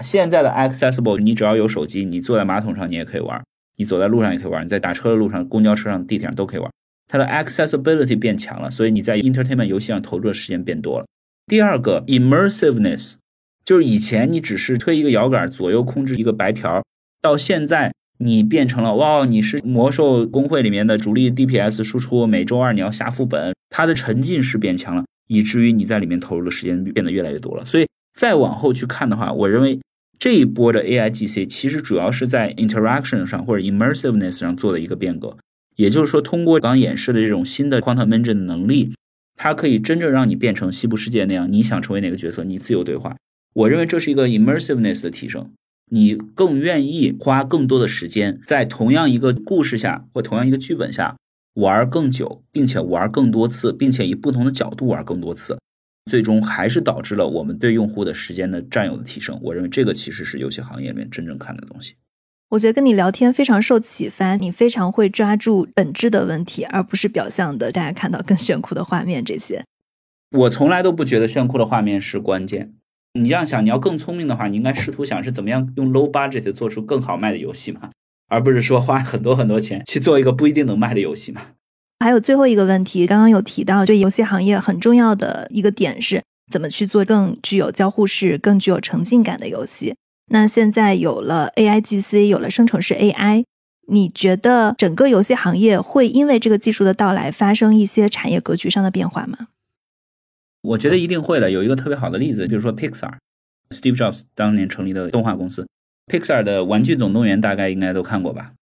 [0.00, 3.42] 现在的 accessible，你只要有手机，你坐在马桶上你也可以玩，
[3.76, 6.70] 你走在路上也可以玩，你在打车的路上、公交车上、地铁上都可以玩。
[7.08, 11.06] 它的 accessibility 变强了，所以你在 entertainment 游戏上投入的时间变多了。
[11.46, 13.14] 第二个 immersiveness，
[13.64, 16.82] 就是以前你只是推一个摇杆左右控制一个白条，
[17.20, 17.92] 到现在。
[18.18, 19.26] 你变成了哇！
[19.26, 27.64] 你是魔兽公会里面的主力 DPS 输出，每周二你要下副本，它的沉浸式变强了，以至于你在里面投入的时间变得越来越多了。
[27.64, 29.80] 所以再往后去看的话，我认为
[30.16, 35.36] 这一波的 AIGC 其实主要是在 interaction 上或者 immersiveness 上做的一个变革。
[35.76, 38.92] 也就是说，通过刚演示的这种新的 quantum engine 的能力，
[39.36, 43.16] 它可以真正让你变成西部世界那样，你想成为哪个角色，你自由对话。
[43.54, 45.50] 我认为这是一个 immersiveness 的提升。
[45.90, 51.16] 你更愿意花更多的时间在同样一个故事下或同样一个剧本下
[51.54, 55.58] 玩更久，并且玩更多次，并且以不同的角度玩更多次。
[56.10, 59.38] 最终还是导致了我们对用户的时间的占有的提升。
[59.42, 61.94] 我认为这个其实是游戏行业里面真正看的东西。
[62.54, 69.64] 我觉得跟你聊天非常受启发，你非常会抓住本质的问题，而不是表象的大家看到更炫酷的画面这些。
[70.30, 72.72] 我从来都不觉得炫酷的画面是关键。
[73.14, 77.90] 你这样想，你要更聪明的话，你应该试图想是怎么样用 low budget 做出更好卖的游戏嘛，
[78.28, 81.42] 而不是说花很多很多钱去做一个不一定能卖的游戏嘛。
[82.04, 89.96] 还有最后一个问题，刚刚有提到，这游戏行业很重要的一个点是怎么去做更具有交互式、更具有沉浸感的游戏。
[90.30, 93.44] 那现在有了 AI GC，有了生成式 AI，
[93.88, 99.48] 你觉得整个游戏行业会因为这个技术的到来发生一些产业格局上的变化吗？
[100.62, 101.50] 我觉得一定会的。
[101.50, 105.68] 有一个特别好的例子，比如说 Pixar，Steve Jobs 当年成立的动画公司
[106.10, 108.52] ，Pixar 的《玩具总动员》大概应该都看过吧？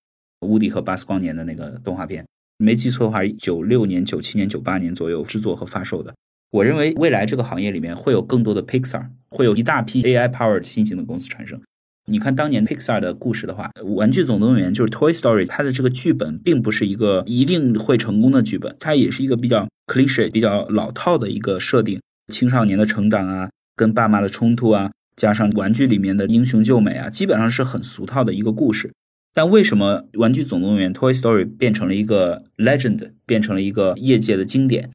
[0.41, 2.27] 乌迪和巴斯光年的那个动画片，
[2.59, 6.13] 没记错的话，九六年、九七年、九八年左右制作和发售的。
[6.53, 11.59] 我认为未来这个行业里面会有更多的 Pixar，会有一大批 AI powered 新型的公司产生。
[12.07, 21.99] 你看当年 Pixar 的故事的话，《玩具总动员》就是 Toy Story，它的这个剧本并不是一个一定会成功的剧本，它也是一个比较 cliche、比较老套的一个设定。
[22.31, 28.93] 青少年的成长啊，跟爸妈的冲突啊，加上玩具里面的英雄救美啊，基本上是很俗套的一个故事。
[29.33, 34.91] 但为什么《玩具总动员》Toy Story 变成了一个 legend，变成了一个业界的经典？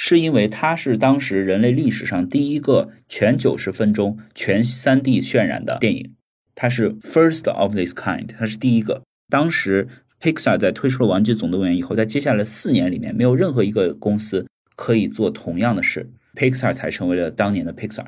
[0.00, 6.14] 是因为它是当时人类历史上第一个全九十分钟全三 D 渲染的电影，
[6.54, 9.02] 它是 first of this kind，它是第一个。
[9.28, 9.88] 当时
[10.22, 14.46] Pixar 在推出了《玩具总动员》以后，在接下来四年里面，没有任何一个公司
[14.76, 18.06] 可以做同样的事，Pixar 才成为了当年的 Pixar。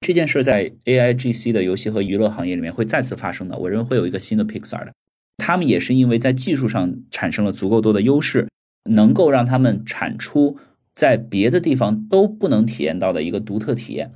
[0.00, 4.94] 这件事在 AIGC 的游戏和娱乐行业里面会再次发生的，我认为会有一个新的 Pixar 的。
[5.36, 8.48] 他们也是因为在技术上产生了足够多的优势，
[8.88, 10.58] 能够让他们产出。
[10.96, 14.10] 在别的地方都不能体验到的一个独特体验，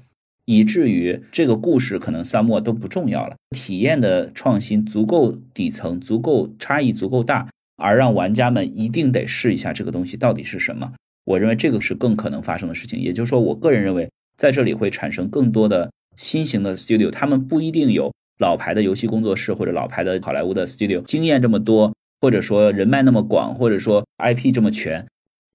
[0.46, 3.36] 以至于这个故事可能三末都不重要了。
[3.50, 10.92] 体验的创新足够底层，足够差异足够大，而让玩家们一定得试一下这个东西到底是什么。
[11.26, 12.98] 我认为这个是更可能发生的事情。
[12.98, 25.06] 也就是说，我个人认为在这里会产生更多的新型的 studio，他们不一定有老牌的游戏工作室或者老牌的好莱坞的 studio 经验这么多，或者说人脉那么广，或者说 IP 这么全。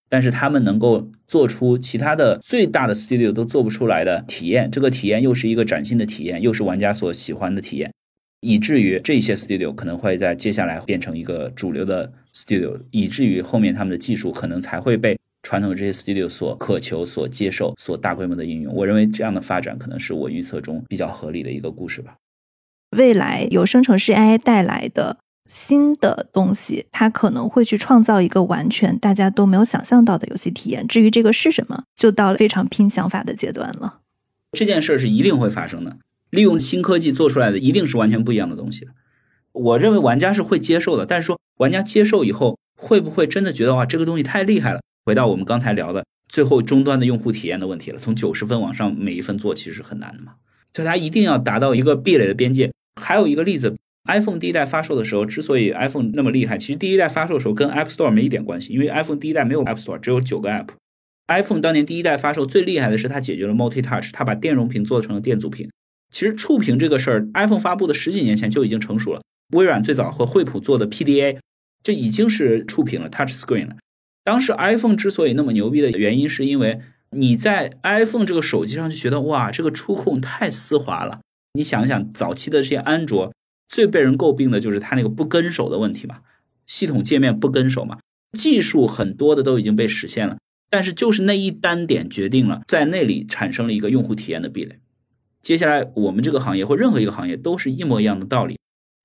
[0.09, 7.91] 但是他们能够做出其他的最大的 studio 都做不出来的体验，这个体验又是一个崭新的体验，又是玩家所喜欢的体验，
[8.41, 18.73] 以至于这些 studio 可能会在接下来变成一个主流的 studio，以至于后面他们的技术可能才会被传统的这些 studio 所渴求、所接受、所大规模的应用。
[18.73, 22.15] 我认为这样的发展可能是我预测中比较合理的一个故事吧。
[22.95, 25.17] 未来由生成式 AI 带来的。
[25.45, 30.87] 新的东西，它可能会去创造一个完全大家都没有想象到的游戏体验。
[30.87, 33.99] 至于这个是什么，就到了非常拼想法的阶段了。
[34.53, 35.97] 这件事是一定会发生的。
[36.31, 38.87] 利用新科技做出来的，一定是完全不一样的东西。
[39.51, 44.81] 我认为玩家是会接受的，但是说玩家接受以后，会不会真的觉得哇，这个东西太厉害了？
[45.05, 47.99] 回到我们刚才聊的最后终端的用户体验的问题了。
[47.99, 50.33] 从九十分往上每一分做，其实是很难的嘛。
[50.73, 52.71] 就它一定要达到一个壁垒的边界。
[52.99, 53.75] 还有一个例子。
[54.05, 60.69] iPhone 第一代发售的时候，之所以 iPhone 那么厉害，其实第一代发售的时候跟 App Store 没一点关系，因为 iPhone 第一代没有 App Store，只有九个 App。
[61.27, 65.69] iPhone 当年第一代发售最厉害的是它解决了 Multi Touch，它把电容屏做成了电阻屏。
[66.11, 69.21] 其实触屏这个事儿，iPhone 发布的十几年前就已经成熟了。
[69.53, 71.39] 微软最早和惠普做的 PDA，
[71.83, 73.75] 就已经是触屏了，Touch Screen 了。
[74.23, 76.79] 当时 iPhone 之所以那么牛逼的原因，是因为
[77.09, 81.21] 你在 iPhone 这个手机上就觉得哇，这个触控太丝滑了。
[81.53, 83.33] 你想想早期的这些安卓。
[83.67, 86.19] 最被人诟病的就是它那个不跟手的问题嘛，
[86.65, 87.99] 系统界面不跟手嘛，
[88.33, 90.37] 技术很多的都已经被实现了，
[90.69, 94.79] 但是就是那一单点决定了在那里产生了一个用户体验的壁垒。
[95.41, 98.57] 接下来我们这个行业或任何一个行业都是一模一样的道理，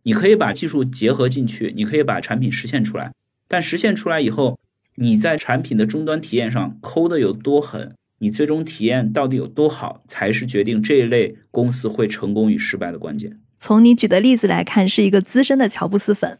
[0.05, 3.13] 你可以把技术结合进去，你可以把产品实现出来，
[3.47, 4.59] 但实现出来以后，
[4.95, 13.39] 你在产品的终端体验上抠的有多狠，你最终体验到底有多好，才是决定这一类公司会成功与失败的关键。
[13.61, 16.39] 从你举的例子来看，是一个资深的乔布斯粉。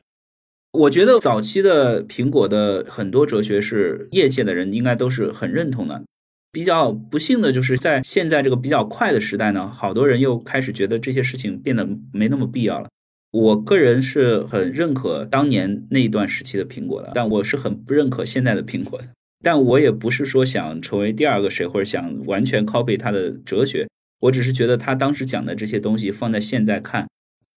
[0.73, 6.03] 我觉得早期的苹果的很多哲学是业界的人应该都是很认同的。
[6.51, 12.89] 比较不幸的就是在现在这个比较快的时代呢，好多人又开始觉得这些事情变得没那么必要了。
[13.33, 19.07] 我个人是很认可当年那一段时期的苹果的，但我是很不认可现在的苹果的。
[19.43, 23.87] 但我也不是说想成为第二个谁，或者想完全 copy 他的哲学。
[24.21, 27.09] 我只是觉得他当时讲的这些东西放在现在看，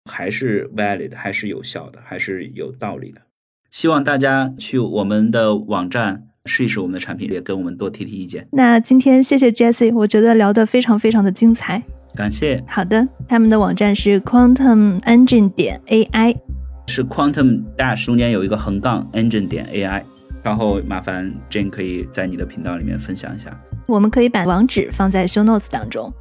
[0.09, 3.21] 还是 valid，还是有效的，还是有道理的。
[3.69, 8.47] 希望大家去我们的网站试一试我们的产品，也跟我们多提提意见。
[8.51, 11.83] 那今天谢谢 Jessie，我觉得聊得非常非常的精彩。
[12.15, 12.63] 感谢。
[12.67, 16.37] 好的，他们的网站是 Quantum Engine 点 AI，
[16.87, 20.03] 是 Quantum Dash 中间有一个横杠 Engine 点 AI。
[20.43, 23.57] 然后麻烦 Jane 可以在你的频道里面分享一下。
[23.87, 26.11] 我们可以把网址放在 Show Notes 当中。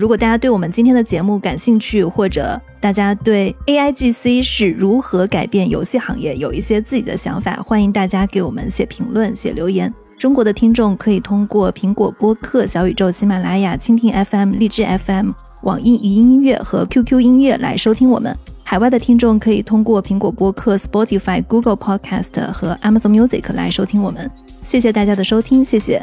[0.00, 9.92] 如果大家对我们今天的节目感兴趣，或者大家对 AIGC 是如何改变游戏行业有一些自己的想法，欢迎大家给我们写评论、写留言。
[10.16, 15.32] 中国的听众可以通过苹果播客、小宇宙、喜马拉雅、蜻蜓 FM、荔枝 FM、
[15.64, 18.34] 网易云音乐和 QQ 音乐来收听我们。
[18.64, 24.30] 海外的听众可以通过苹果播客、Spotify、Google Podcast 和 Amazon Music 来收听我们。
[24.64, 26.02] 谢谢大家的收听，谢谢。